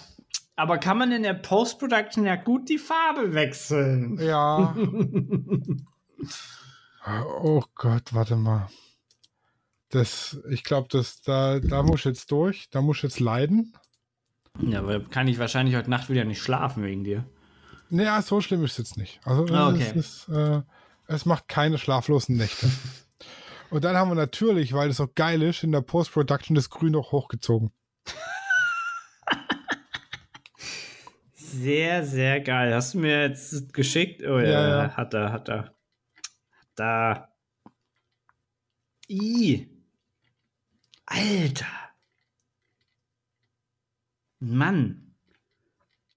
[0.56, 4.18] aber kann man in der Post-Production ja gut die Farbe wechseln.
[4.20, 4.76] Ja.
[7.42, 8.68] Oh Gott, warte mal.
[9.90, 13.74] Das, ich glaube, das, da, da muss ich jetzt durch, da muss ich jetzt leiden.
[14.62, 17.26] Ja, aber kann ich wahrscheinlich heute Nacht wieder nicht schlafen wegen dir.
[17.90, 19.20] Naja, so schlimm ist es jetzt nicht.
[19.24, 19.94] Also Ah, okay.
[19.96, 20.62] es, ist, äh,
[21.08, 22.70] es macht keine schlaflosen Nächte.
[23.70, 26.94] Und dann haben wir natürlich, weil es so geil ist, in der Post-Production das Grün
[26.94, 27.72] noch hochgezogen.
[31.34, 32.74] Sehr, sehr geil.
[32.74, 34.22] Hast du mir jetzt geschickt?
[34.24, 34.90] Oh ja, Ja, ja.
[34.98, 35.74] hat er, hat er.
[36.76, 37.30] Da.
[39.10, 39.70] I.
[41.08, 41.66] Alter.
[44.40, 45.16] Mann.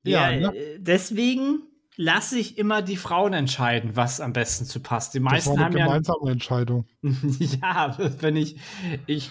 [0.05, 0.57] Ja, Ja, ne?
[0.57, 1.62] äh, deswegen
[1.97, 5.14] lasse ich immer die Frauen entscheiden, was am besten zu passt.
[5.14, 6.86] Die Das war meisten eine haben ja gemeinsame Entscheidung.
[7.03, 8.57] ja, wenn ich,
[9.07, 9.30] ich,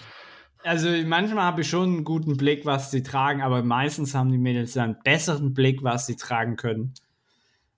[0.64, 4.38] also manchmal habe ich schon einen guten Blick, was sie tragen, aber meistens haben die
[4.38, 6.94] Mädels ja einen besseren Blick, was sie tragen können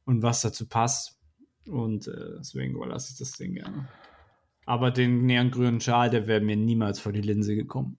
[0.05, 1.19] und was dazu passt.
[1.67, 3.89] Und äh, deswegen überlasse ich das Ding gerne.
[4.65, 7.99] Aber den neongrünen Schal, der wäre mir niemals vor die Linse gekommen.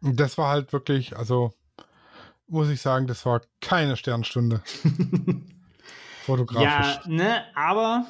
[0.00, 1.52] Das war halt wirklich, also
[2.46, 4.62] muss ich sagen, das war keine Sternstunde.
[6.24, 7.00] Fotografisch.
[7.04, 8.06] Ja, ne, aber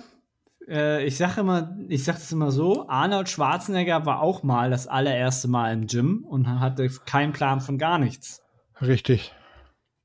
[0.69, 4.87] äh, ich sage immer, ich sage das immer so, Arnold Schwarzenegger war auch mal das
[4.87, 8.43] allererste Mal im Gym und hatte keinen Plan von gar nichts.
[8.81, 9.33] Richtig.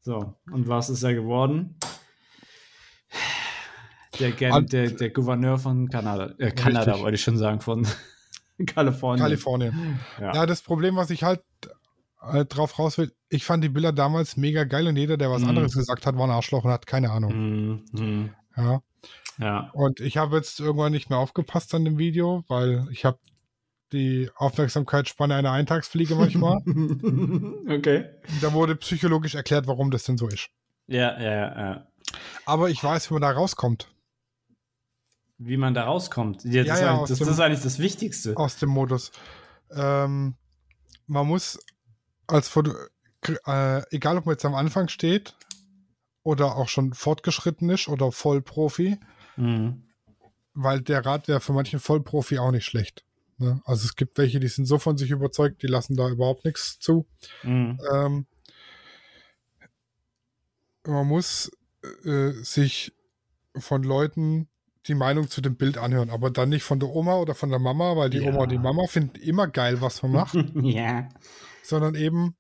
[0.02, 1.78] So, und was ist er geworden?
[4.20, 6.34] Der, Gen der, der Gouverneur von Kanada.
[6.38, 7.03] Äh, Kanada, Richtig.
[7.03, 7.88] wollte ich schon sagen, von
[8.66, 9.24] Kalifornien.
[9.24, 9.99] Kalifornien.
[10.20, 10.34] Ja.
[10.34, 11.41] Ja, das Problem, was ich halt
[12.32, 15.41] äh, drauf raus will, ich fand die Bilder damals mega geil und jeder, der was
[15.41, 15.49] Mhm.
[15.49, 17.34] anderes gesagt hat, war ein Arschloch und hat keine Ahnung.
[17.34, 18.30] Mhm, mhm.
[18.57, 18.82] Ja.
[19.38, 19.70] Ja.
[19.74, 23.20] Und ich habe jetzt irgendwann nicht mehr aufgepasst an dem Video, weil ich habe
[23.91, 26.57] die Aufmerksamkeitsspanne einer Eintagsfliege manchmal.
[27.70, 28.05] okay.
[28.41, 30.49] da wurde psychologisch erklärt, warum das denn so ist.
[30.88, 31.88] Ja, ja, ja.
[32.45, 33.89] Aber ich weiß, wie man da rauskommt
[35.38, 36.46] Wie man da rauskommt.
[36.46, 38.38] Das, Ja, ist ja, das, dem- das ist eigentlich das Wichtigste.
[38.38, 39.12] aus dem Modus.
[39.72, 40.36] Ähm,
[41.08, 41.60] man muss
[42.28, 42.72] als Foto,
[43.46, 45.36] äh, egal ob man jetzt am Anfang steht
[46.24, 48.98] oder auch schon fortgeschritten ist oder Vollprofi,
[49.36, 49.84] Mhm.
[50.54, 53.04] weil der Rat wäre für manchen Vollprofi auch nicht schlecht.
[53.38, 53.62] Ne?
[53.66, 56.80] Also es gibt welche, die sind so von sich überzeugt, die lassen da überhaupt nichts
[56.80, 57.06] zu.
[57.44, 57.80] Mhm.
[57.92, 58.26] Ähm,
[60.86, 61.52] man muss
[62.06, 62.94] äh, sich
[63.58, 64.48] von Leuten
[64.88, 67.60] die Meinung zu dem Bild anhören, aber dann nicht von der Oma oder von der
[67.60, 68.30] Mama, weil die Ja.
[68.32, 71.10] Oma und die Mama finden immer geil, was man macht, ja.
[71.64, 72.36] sondern eben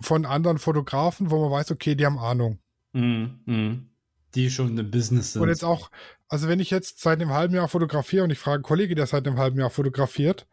[0.00, 2.58] von anderen Fotografen, wo man weiß, okay, die haben Ahnung.
[2.92, 3.40] Mhm.
[3.46, 3.88] Mhm.
[4.34, 5.42] Die schon im Business sind.
[5.42, 5.90] Und jetzt auch,
[6.28, 9.06] also wenn ich jetzt seit einem halben Jahr fotografiere und ich frage einen Kollege, der
[9.06, 10.46] seit einem halben Jahr fotografiert,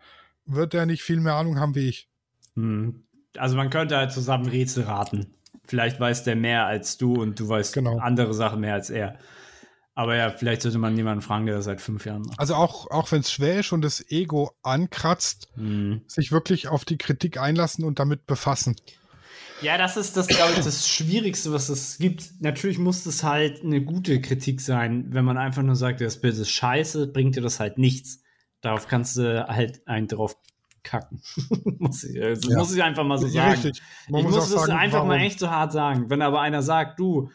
[0.46, 2.10] wird der nicht viel mehr Ahnung haben wie ich.
[2.56, 3.04] Mhm.
[3.38, 5.34] Also man könnte halt zusammen Rätsel raten.
[5.66, 7.98] Vielleicht weiß der mehr als du und du weißt Genau.
[8.00, 9.18] andere Sachen mehr als er.
[10.00, 12.40] Aber ja, vielleicht sollte man jemanden fragen, der das seit fünf Jahren macht.
[12.40, 16.04] Also auch, auch wenn es schwer ist und das Ego ankratzt, Mhm.
[16.08, 18.78] sich wirklich auf die Kritik einlassen und damit befassen.
[19.62, 22.30] Ja, das ist das, glaube ich, das Schwierigste, was es gibt.
[22.40, 25.08] Natürlich muss es halt eine gute Kritik sein.
[25.10, 28.22] Wenn man einfach nur sagt, das Bild ist scheiße, bringt dir das halt nichts.
[28.62, 30.38] Darauf kannst du halt einen drauf
[30.82, 31.22] kacken.
[31.78, 32.58] muss, ich, also Ja.
[32.58, 33.52] muss ich einfach mal so sagen.
[33.52, 33.82] richtig.
[34.08, 35.24] Man ich muss muss, auch das sagen, einfach mal warum.
[35.24, 36.10] echt so hart sagen.
[36.10, 37.30] Wenn aber einer sagt, du,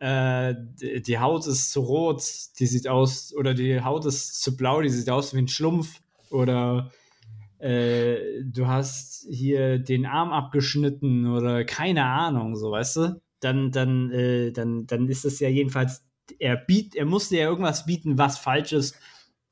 [0.00, 2.22] äh, die Haut ist zu rot,
[2.58, 6.00] die sieht aus, oder die Haut ist zu blau, die sieht aus wie ein Schlumpf,
[6.30, 6.90] oder
[7.58, 14.10] äh, du hast hier den Arm abgeschnitten oder keine Ahnung, so weißt du, dann, dann,
[14.10, 16.02] äh, dann, dann ist es ja jedenfalls,
[16.38, 18.96] er biet, er muss dir ja irgendwas bieten, was falsch ist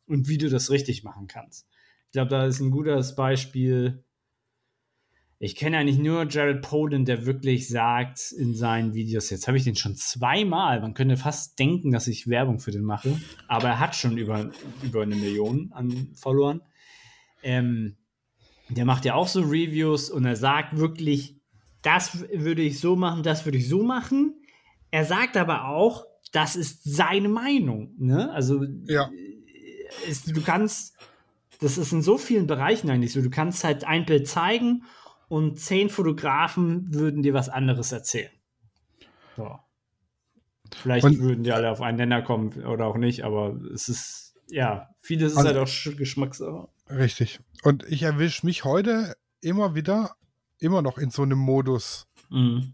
[0.06, 1.66] und wie du das richtig machen kannst.
[2.06, 4.02] Ich glaube, da ist ein gutes Beispiel.
[5.40, 9.62] Ich kenne eigentlich nur Jared Poland, der wirklich sagt in seinen Videos, jetzt habe ich
[9.62, 13.78] den schon zweimal, man könnte fast denken, dass ich Werbung für den mache, aber er
[13.78, 14.50] hat schon über,
[14.82, 16.60] über eine Million an Followern.
[17.44, 17.96] Ähm,
[18.68, 21.36] der macht ja auch so Reviews und er sagt wirklich,
[21.82, 24.34] das würde ich so machen, das würde ich so machen.
[24.90, 27.94] Er sagt aber auch, das ist seine Meinung.
[27.96, 28.30] Ne?
[28.32, 29.08] Also Ja.
[30.08, 30.96] es, du kannst,
[31.60, 34.82] das ist in so vielen Bereichen eigentlich so, du kannst halt ein Bild zeigen
[35.28, 38.30] und zehn Fotografen würden dir was anderes erzählen.
[39.36, 39.58] So.
[40.74, 44.34] Vielleicht Und- würden die alle auf einen Nenner kommen oder auch nicht, aber es ist,
[44.48, 46.68] ja, vieles ist halt auch Sch- Geschmackssache.
[46.90, 47.40] Richtig.
[47.62, 50.16] Und ich erwische mich heute immer wieder,
[50.58, 52.06] immer noch in so einem Modus.
[52.30, 52.72] Mhm.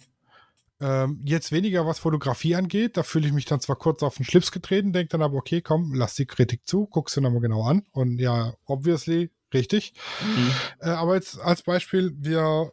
[0.80, 2.96] Ähm, jetzt weniger, was Fotografie angeht.
[2.96, 5.60] Da fühle ich mich dann zwar kurz auf den Schlips getreten, denke dann aber, okay,
[5.62, 7.84] komm, lass die Kritik zu, guck sie nochmal genau an.
[7.92, 9.94] Und ja, obviously, richtig.
[10.22, 10.50] Mhm.
[10.80, 12.72] Äh, aber jetzt als Beispiel, wir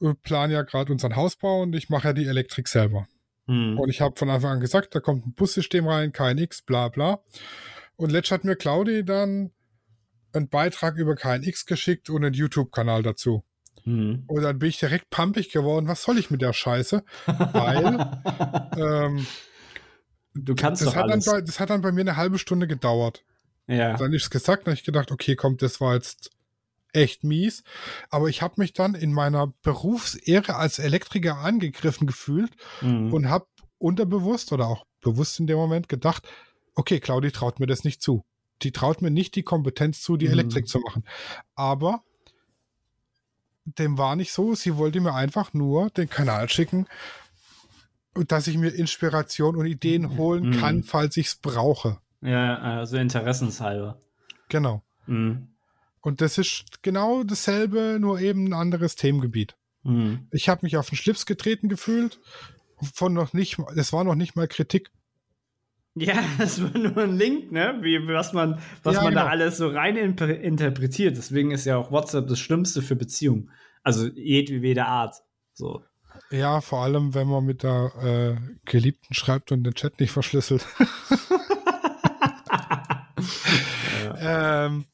[0.00, 3.06] äh, planen ja gerade unseren Hausbau und ich mache ja die Elektrik selber.
[3.46, 3.78] Mhm.
[3.78, 7.20] Und ich habe von Anfang an gesagt, da kommt ein Bussystem rein, KNX, bla bla.
[7.96, 9.50] Und letzt hat mir Claudi dann
[10.32, 13.44] einen Beitrag über KNX geschickt und einen YouTube-Kanal dazu.
[14.26, 17.02] Und dann bin ich direkt pumpig geworden, was soll ich mit der Scheiße?
[17.26, 18.20] Weil
[18.76, 19.26] ähm,
[20.34, 21.24] du kannst das, doch hat alles.
[21.24, 23.24] bei, das hat dann bei mir eine halbe Stunde gedauert.
[23.70, 23.96] Ja.
[23.96, 26.30] Dann ist es gesagt, dann habe ich gedacht, okay, komm, das war jetzt
[26.92, 27.62] echt mies.
[28.08, 32.50] Aber ich habe mich dann in meiner Berufsehre als Elektriker angegriffen gefühlt
[32.80, 33.12] Mhm.
[33.12, 33.46] und habe
[33.78, 36.28] unterbewusst oder auch bewusst in dem Moment gedacht,
[36.74, 38.24] okay, Claudi traut mir das nicht zu.
[38.62, 40.32] Die traut mir nicht die Kompetenz zu, die Mhm.
[40.32, 41.04] Elektrik zu machen.
[41.54, 42.02] Aber
[43.64, 44.54] dem war nicht so.
[44.54, 46.86] Sie wollte mir einfach nur den Kanal schicken,
[48.14, 50.60] dass ich mir Inspiration und Ideen holen Mhm.
[50.60, 51.98] kann, falls ich es brauche.
[52.22, 54.00] Ja, also interessenshalber.
[54.48, 54.82] Genau.
[55.06, 55.48] Mhm.
[56.00, 59.56] Und das ist genau dasselbe, nur eben ein anderes Themengebiet.
[59.82, 60.28] Mhm.
[60.30, 62.20] Ich habe mich auf den Schlips getreten gefühlt.
[62.94, 64.90] Von noch nicht, das war noch nicht mal Kritik.
[65.94, 67.78] Ja, das war nur ein Link, ne?
[67.82, 69.32] Wie, was man, was Ja, man da genau.
[69.32, 71.16] alles so rein interpretiert.
[71.16, 73.50] Deswegen ist ja auch WhatsApp das Schlimmste für Beziehungen.
[73.82, 75.16] Also jedwede Art.
[75.52, 75.82] So.
[76.30, 77.92] Ja, vor allem, wenn man mit der
[78.38, 80.66] äh, Geliebten schreibt und den Chat nicht verschlüsselt.
[84.20, 84.84] ähm,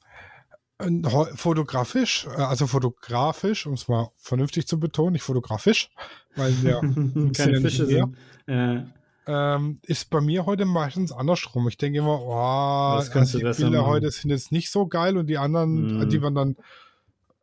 [0.78, 5.90] äh, Fotografisch, äh, also fotografisch, um es mal vernünftig zu betonen, nicht fotografisch,
[6.36, 6.80] weil der
[7.32, 8.16] keine Fische sind.
[8.46, 8.82] Äh,
[9.28, 11.66] ähm, ist bei mir heute meistens andersrum.
[11.68, 13.86] Ich denke immer, oh, also die Bilder machen.
[13.86, 16.08] heute sind jetzt nicht so geil und die anderen, Mhm.
[16.08, 16.56] die waren dann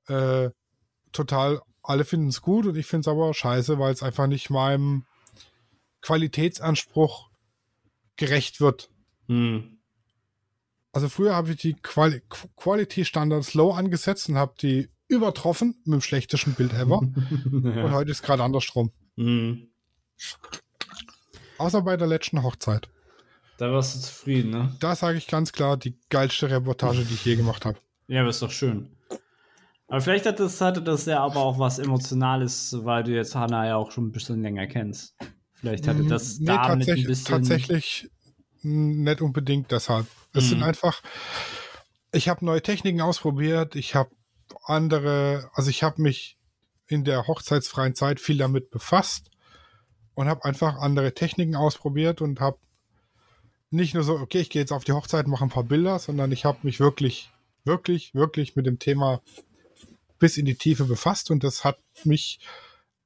[0.07, 0.49] äh,
[1.11, 4.49] total, alle finden es gut und ich finde es aber scheiße, weil es einfach nicht
[4.49, 5.05] meinem
[6.01, 7.29] Qualitätsanspruch
[8.15, 8.89] gerecht wird.
[9.27, 9.72] hm.
[10.94, 15.76] Also früher habe ich die Quali Qu- Quality Standards low angesetzt und habe die übertroffen
[15.86, 17.00] mit dem schlechtesten Bild ever.
[17.52, 17.91] Und ja.
[17.91, 18.91] heute ist gerade andersrum.
[19.18, 19.68] hm.
[21.58, 22.89] Außer bei der letzten Hochzeit.
[23.58, 24.76] Da warst du zufrieden, ne?
[24.80, 27.78] Da sage ich ganz klar, die geilste Reportage, die ich je gemacht habe.
[28.08, 28.89] Ja, aber ist doch schön.
[29.88, 33.68] Aber vielleicht hat das, hatte das ja aber auch was Emotionales, weil du jetzt Hannah
[33.68, 35.16] ja auch schon ein bisschen länger kennst.
[35.54, 37.26] Vielleicht hatte das nee, damit ein tatsächlich, bisschen.
[37.36, 38.10] tatsächlich
[38.64, 40.07] nicht unbedingt deshalb.
[40.34, 40.49] Es Mhm.
[40.49, 41.01] sind einfach,
[42.11, 44.11] ich habe neue Techniken ausprobiert, ich habe
[44.64, 46.38] andere, also ich habe mich
[46.88, 49.32] in der hochzeitsfreien Zeit viel damit befasst
[50.16, 52.57] und habe einfach andere Techniken ausprobiert und habe
[53.72, 56.32] nicht nur so, okay, ich gehe jetzt auf die Hochzeit, mache ein paar Bilder, sondern
[56.32, 57.32] ich habe mich wirklich,
[57.64, 59.22] wirklich, wirklich mit dem Thema
[60.20, 62.39] bis in die Tiefe befasst und das hat mich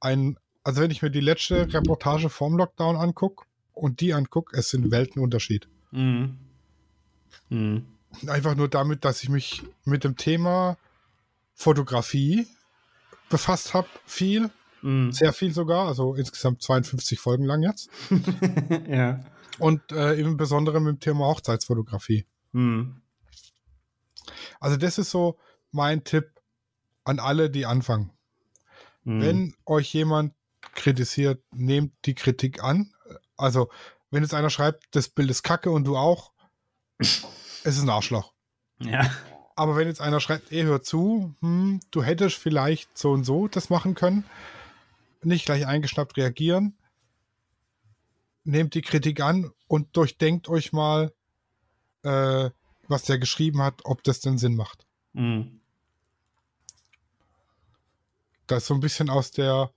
[0.00, 3.46] ein, also wenn ich mir die letzte Reportage vorm Lockdown angucke
[3.78, 5.68] und die angucke, es sind Weltenunterschied.
[5.90, 6.38] Mhm.
[7.48, 7.86] Mhm.
[8.26, 10.76] Einfach nur damit, dass ich mich mit dem Thema
[11.54, 12.46] Fotografie
[13.28, 14.50] befasst habe, viel,
[14.80, 15.12] Mhm.
[15.12, 17.90] sehr viel sogar, also insgesamt 52 Folgen lang jetzt.
[18.88, 19.24] ja.
[19.58, 22.26] Und äh, im Besonderen mit dem Thema Hochzeitsfotografie.
[22.52, 23.02] Mhm.
[24.60, 25.36] Also das ist so
[25.72, 26.30] mein Tipp
[27.04, 28.12] an alle, die anfangen.
[29.04, 29.20] Mhm.
[29.20, 30.34] Wenn euch jemand
[30.74, 32.92] kritisiert, nehmt die Kritik an.
[33.38, 33.70] Also,
[34.10, 36.32] wenn jetzt einer schreibt, das Bild ist kacke und du auch,
[36.98, 37.24] es
[37.64, 38.32] ist ein Arschloch.
[38.80, 39.10] Ja.
[39.56, 43.48] Aber wenn jetzt einer schreibt, ey, hör zu, hm, du hättest vielleicht so und so
[43.48, 44.22] das machen können,
[45.24, 46.78] nicht gleich eingeschnappt reagieren,
[48.44, 51.12] nehmt die Kritik an und durchdenkt euch mal,
[52.04, 52.50] äh,
[52.86, 54.86] was der geschrieben hat, ob das denn Sinn macht.
[55.12, 55.60] Mhm.
[58.46, 59.72] Das ist so ein bisschen aus der.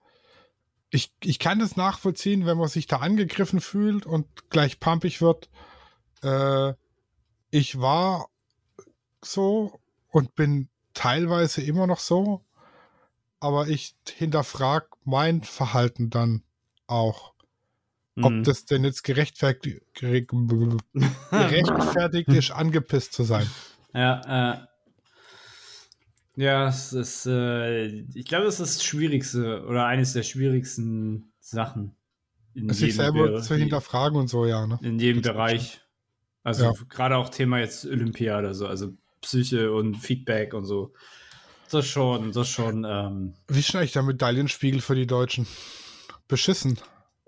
[0.94, 5.50] Ich, ich kann das nachvollziehen, wenn man sich da angegriffen fühlt und gleich pumpig wird.
[6.22, 6.74] Äh,
[7.50, 8.28] ich war
[9.24, 9.80] so
[10.10, 12.44] und bin teilweise immer noch so,
[13.40, 16.44] aber ich hinterfrage mein Verhalten dann
[16.88, 17.34] auch.
[18.22, 18.44] Ob Mhm.
[18.44, 20.26] das denn jetzt gerechtfertigt, gere-
[21.32, 23.50] gerechtfertigt ist, angepisst zu sein.
[23.94, 24.68] Ja, äh.
[26.36, 31.96] Ja, es ist, äh, ich glaube, es ist das Schwierigste oder eines der schwierigsten Sachen.
[32.54, 34.66] In Sich selber Be- zu hinterfragen und so, ja.
[34.68, 34.80] Ne?
[34.82, 35.82] In jedem Gibt's Bereich.
[36.44, 36.74] Also Ja.
[36.90, 40.94] gerade auch Thema jetzt Olympia oder so, also Psyche und Feedback und so.
[41.70, 45.48] Das schon, das schon, ähm, Wie denn eigentlich der Medaillenspiegel für die Deutschen?
[46.28, 46.78] Beschissen.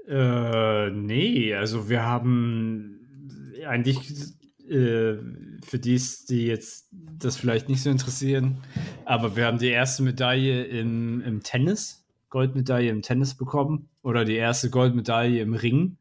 [0.08, 3.00] Äh, nee, also wir haben
[3.66, 4.34] eigentlich
[4.70, 5.18] äh,
[5.64, 8.58] für die, die jetzt das vielleicht nicht so interessieren,
[9.06, 14.36] aber wir haben die erste Medaille im, im Tennis, Goldmedaille im Tennis bekommen oder die
[14.36, 15.98] erste Goldmedaille im Ring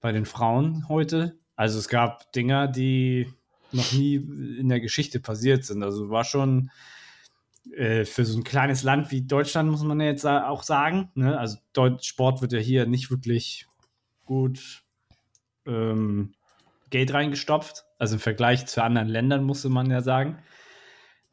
[0.00, 1.38] bei den Frauen heute.
[1.56, 3.32] Also es gab Dinger, die
[3.72, 5.82] noch nie in der Geschichte passiert sind.
[5.82, 6.70] Also war schon
[7.74, 11.10] äh, für so ein kleines Land wie Deutschland, muss man ja jetzt auch sagen.
[11.14, 11.38] Ne?
[11.38, 11.58] Also
[12.00, 13.66] Sport wird ja hier nicht wirklich
[14.24, 14.84] gut
[15.66, 16.34] ähm,
[16.90, 17.84] Geld reingestopft.
[17.98, 20.38] Also im Vergleich zu anderen Ländern, musste man ja sagen.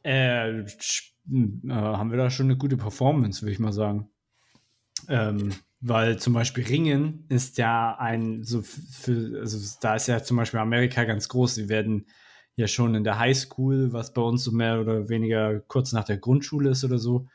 [0.03, 4.09] Äh, sch- äh, haben wir da schon eine gute Performance, würde ich mal sagen.
[5.07, 10.37] Ähm, weil zum Beispiel Ringen ist ja ein, so für, also da ist ja zum
[10.37, 11.55] Beispiel Amerika ganz groß.
[11.55, 12.07] Sie werden
[12.55, 16.17] ja schon in der Highschool, was bei uns so mehr oder weniger kurz nach der
[16.17, 17.27] Grundschule ist oder so,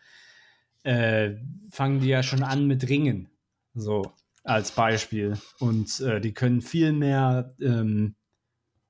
[0.83, 1.33] äh,
[1.71, 3.29] fangen die ja schon an mit Ringen.
[3.75, 4.13] So,
[4.45, 5.37] als Beispiel.
[5.59, 8.15] Und äh, die können viel mehr, ähm,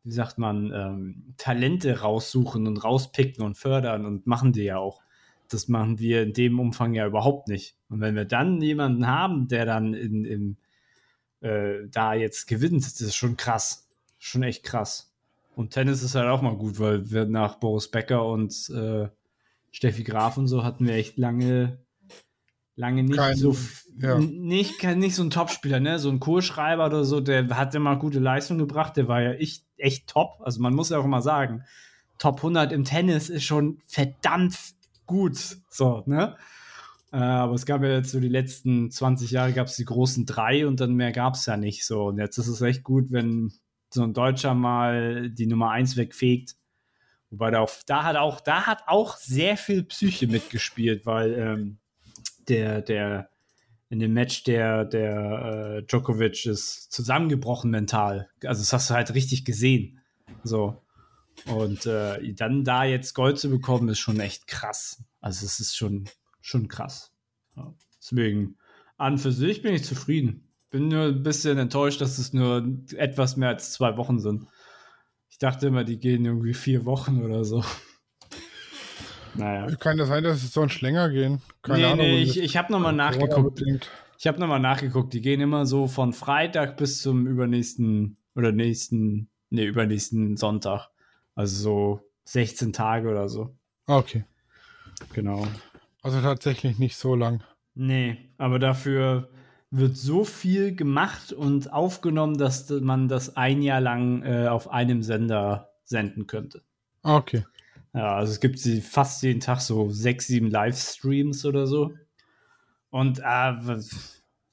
[0.05, 5.03] wie sagt man, ähm, Talente raussuchen und rauspicken und fördern und machen die ja auch.
[5.49, 7.77] Das machen wir in dem Umfang ja überhaupt nicht.
[7.89, 10.57] Und wenn wir dann jemanden haben, der dann in, in,
[11.41, 13.89] äh, da jetzt gewinnt, das ist schon krass.
[14.19, 15.13] Schon echt krass.
[15.57, 19.09] Und Tennis ist halt auch mal gut, weil wir nach Boris Becker und äh,
[19.73, 21.79] Steffi Graf und so hatten wir echt lange,
[22.81, 23.57] lange nicht Kein- so
[23.99, 24.19] ja.
[24.19, 25.99] nicht, nicht so ein Topspieler, ne?
[25.99, 29.65] So ein Kohlschreiber oder so, der hat immer gute Leistung gebracht, der war ja echt,
[29.77, 30.41] echt top.
[30.43, 31.65] Also man muss ja auch immer sagen,
[32.19, 34.57] Top 100 im Tennis ist schon verdammt
[35.07, 35.39] gut.
[35.71, 36.37] So, ne?
[37.13, 40.27] Äh, aber es gab ja jetzt so die letzten 20 Jahre gab es die großen
[40.27, 42.07] drei und dann mehr gab es ja nicht so.
[42.09, 43.53] Und jetzt ist es echt gut, wenn
[43.93, 46.57] so ein Deutscher mal die Nummer eins wegfegt
[47.31, 51.79] Wobei da, auch, da hat auch, da hat auch sehr viel Psyche mitgespielt, weil ähm,
[52.51, 53.31] der, der
[53.89, 58.31] in dem Match der, der äh, Djokovic ist zusammengebrochen mental.
[58.45, 60.01] Also das hast du halt richtig gesehen.
[60.45, 60.83] So.
[61.47, 65.03] Und äh, dann da jetzt Gold zu bekommen, ist schon echt krass.
[65.21, 66.09] Also es ist schon,
[66.41, 67.13] schon krass.
[67.57, 67.75] Ja.
[68.01, 68.57] Deswegen,
[68.97, 70.49] an für sich bin ich zufrieden.
[70.71, 72.65] Bin nur ein bisschen enttäuscht, dass es nur
[72.97, 74.47] etwas mehr als zwei Wochen sind.
[75.31, 77.65] Ich dachte immer, die gehen irgendwie vier Wochen oder so.
[79.35, 79.75] Naja.
[79.77, 81.41] Kann das sein, dass es sonst länger gehen?
[81.63, 81.99] Keine nee, Ahnung.
[81.99, 83.63] Nee, ich, ich habe nochmal nachgeguckt.
[84.19, 85.13] Ich habe nochmal nachgeguckt.
[85.15, 90.89] Die gehen immer so von Freitag bis zum übernächsten oder nächsten, nee, übernächsten Sonntag.
[91.35, 93.57] Also so 16 Tage oder so.
[93.87, 94.25] Okay.
[95.13, 95.47] Genau.
[96.03, 97.43] Also tatsächlich nicht so lang.
[97.75, 99.31] Nee, aber dafür
[99.71, 105.03] wird so viel gemacht und aufgenommen, dass man das ein Jahr lang äh, auf einem
[105.03, 106.63] Sender senden könnte.
[107.03, 107.45] Okay.
[107.95, 111.93] Ja, also es gibt sie fast jeden Tag so sechs, sieben Livestreams oder so.
[112.91, 113.53] Und äh,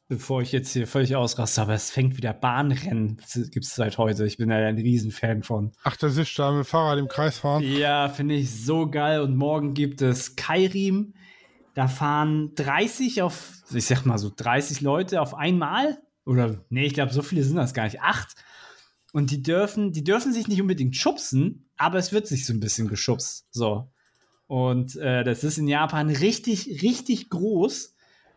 [0.08, 4.26] bevor ich jetzt hier völlig ausraste, aber es fängt wieder Bahnrennen, gibt es seit heute.
[4.26, 5.72] Ich bin ja ein Riesenfan von.
[5.84, 7.64] Ach, das ist da mit dem Fahrrad im Kreis fahren?
[7.64, 9.22] Ja, finde ich so geil.
[9.22, 11.14] Und morgen gibt es Kairim.
[11.74, 16.00] Da fahren 30 auf, ich sag mal so 30 Leute auf einmal.
[16.26, 18.02] Oder, nee, ich glaube, so viele sind das gar nicht.
[18.02, 18.36] Acht.
[19.14, 22.60] Und die dürfen, die dürfen sich nicht unbedingt schubsen, aber es wird sich so ein
[22.60, 23.48] bisschen geschubst.
[23.52, 23.90] So.
[24.48, 27.96] Und äh, das ist in Japan richtig, richtig groß.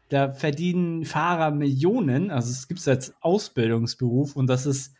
[0.09, 2.31] Da verdienen Fahrer Millionen.
[2.31, 4.95] Also es gibt es als Ausbildungsberuf und das ist,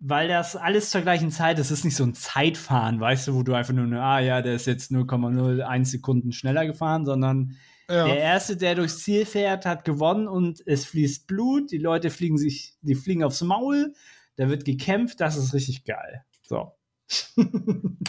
[0.00, 3.42] weil das alles zur gleichen Zeit ist, ist nicht so ein Zeitfahren, weißt du, wo
[3.42, 7.56] du einfach nur, ah ja, der ist jetzt 0,01 Sekunden schneller gefahren, sondern
[7.88, 8.04] ja.
[8.04, 12.36] der Erste, der durchs Ziel fährt, hat gewonnen und es fließt Blut, die Leute fliegen
[12.36, 13.94] sich, die fliegen aufs Maul,
[14.36, 16.22] da wird gekämpft, das ist richtig geil.
[16.42, 16.77] So.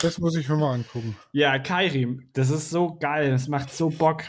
[0.01, 1.15] Das muss ich mir mal angucken.
[1.31, 4.23] Ja, Kairim, das ist so geil, das macht so Bock,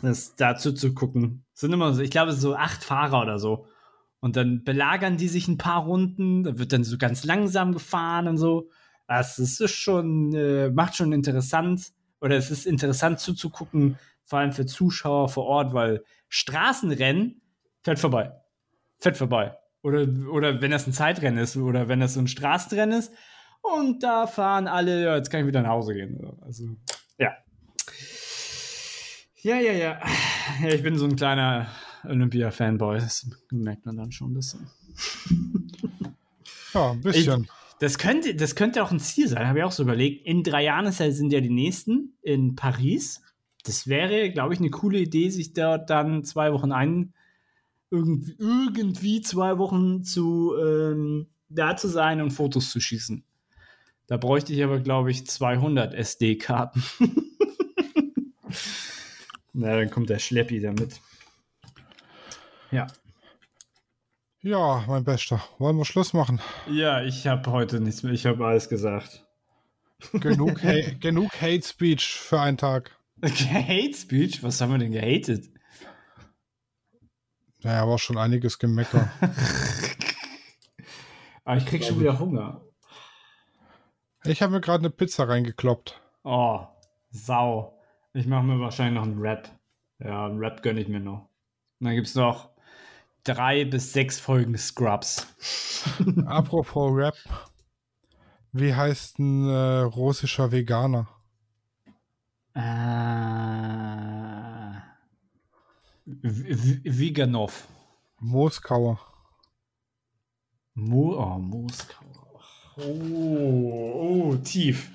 [0.00, 1.44] das dazu zu gucken.
[1.54, 3.66] Es sind immer so, ich glaube, so acht Fahrer oder so.
[4.20, 8.28] Und dann belagern die sich ein paar Runden, da wird dann so ganz langsam gefahren
[8.28, 8.70] und so.
[9.08, 14.64] Das ist schon, äh, macht schon interessant, oder es ist interessant zuzugucken, vor allem für
[14.64, 17.42] Zuschauer vor Ort, weil Straßenrennen
[17.82, 18.32] fährt vorbei.
[18.98, 19.58] Fährt vorbei.
[19.82, 23.12] Oder, oder wenn das ein Zeitrennen ist oder wenn das so ein Straßenrennen ist.
[23.62, 26.20] Und da fahren alle, ja, jetzt kann ich wieder nach Hause gehen.
[26.42, 26.64] Also,
[27.18, 27.32] ja.
[29.42, 30.00] Ja, ja, ja.
[30.62, 31.68] Ja, ich bin so ein kleiner
[32.04, 32.98] Olympia-Fanboy.
[32.98, 34.66] Das merkt man dann schon ein bisschen.
[36.74, 37.44] Ja, ein bisschen.
[37.44, 40.26] Ich, das könnte, das könnte auch ein Ziel sein, habe ich auch so überlegt.
[40.26, 43.22] In drei Jahren sind ja die nächsten in Paris.
[43.64, 47.12] Das wäre, glaube ich, eine coole Idee, sich dort dann zwei Wochen ein,
[47.90, 53.24] irgendwie, irgendwie zwei Wochen zu ähm, da zu sein und Fotos zu schießen.
[54.06, 56.82] Da bräuchte ich aber, glaube ich, 200 SD-Karten.
[59.52, 61.00] Na, dann kommt der Schleppi damit.
[62.70, 62.86] Ja.
[64.40, 65.42] Ja, mein Bester.
[65.58, 66.40] Wollen wir Schluss machen?
[66.68, 68.12] Ja, ich habe heute nichts mehr.
[68.12, 69.24] Ich habe alles gesagt.
[70.14, 72.90] Genug, ha genug Hate Speech für einen Tag.
[73.22, 74.42] Hate Speech?
[74.42, 75.48] Was haben wir denn gehatet?
[77.62, 79.12] Naja, war schon einiges Gemecker.
[81.44, 82.64] Aber ich krieg schon wieder Hunger.
[84.24, 86.00] Ich habe mir gerade eine Pizza reingekloppt.
[86.22, 86.60] Oh,
[87.10, 87.78] Sau.
[88.14, 89.50] Ich mache mir wahrscheinlich noch einen Rap.
[89.98, 91.28] Ja, einen Rap gönne ich mir noch.
[91.80, 92.50] Und dann gibt es noch
[93.24, 95.26] drei bis sechs Folgen Scrubs.
[96.26, 97.16] Apropos Rap.
[98.52, 101.08] Wie heißt ein äh, russischer Veganer?
[102.54, 102.60] Äh,
[106.04, 107.66] Veganov.
[108.20, 109.00] Moskauer.
[110.74, 112.21] Mo oh, Moskauer.
[112.76, 114.90] Oh, oh, tief.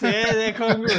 [0.00, 0.92] Der, der kommt gut.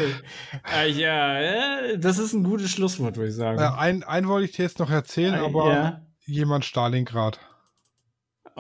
[0.75, 3.59] Äh, ja, das ist ein gutes Schlusswort, würde ich sagen.
[3.59, 6.01] Äh, ein, ein wollte ich dir jetzt noch erzählen, äh, aber ja.
[6.25, 7.39] jemand Stalingrad.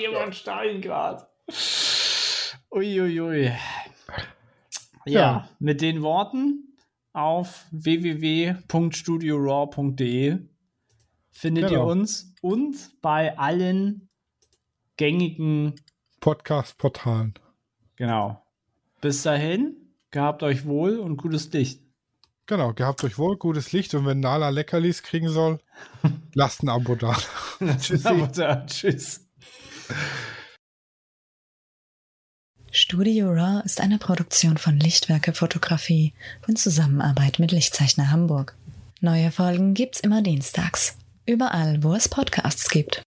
[0.00, 1.28] jemand Stalingrad.
[2.70, 3.20] Uiuiui.
[3.20, 3.52] Ui.
[5.06, 6.78] Ja, ja, mit den Worten
[7.12, 10.38] auf www.studioraw.de
[11.30, 11.80] findet genau.
[11.80, 14.08] ihr uns und bei allen
[14.96, 15.74] gängigen
[16.20, 17.34] Podcast-Portalen.
[17.96, 18.42] Genau.
[19.00, 19.76] Bis dahin,
[20.10, 21.80] gehabt euch wohl und gutes Licht.
[22.46, 25.60] Genau, gehabt euch wohl, gutes Licht und wenn Nala Leckerlis kriegen soll,
[26.34, 27.16] lasst ein Abo da.
[27.60, 28.66] lasst ein Abo da.
[28.66, 29.26] Tschüss.
[32.70, 36.12] Studio Raw ist eine Produktion von Lichtwerke Fotografie
[36.46, 38.56] in Zusammenarbeit mit Lichtzeichner Hamburg.
[39.00, 40.96] Neue Folgen gibt's immer dienstags.
[41.26, 43.02] Überall, wo es Podcasts gibt.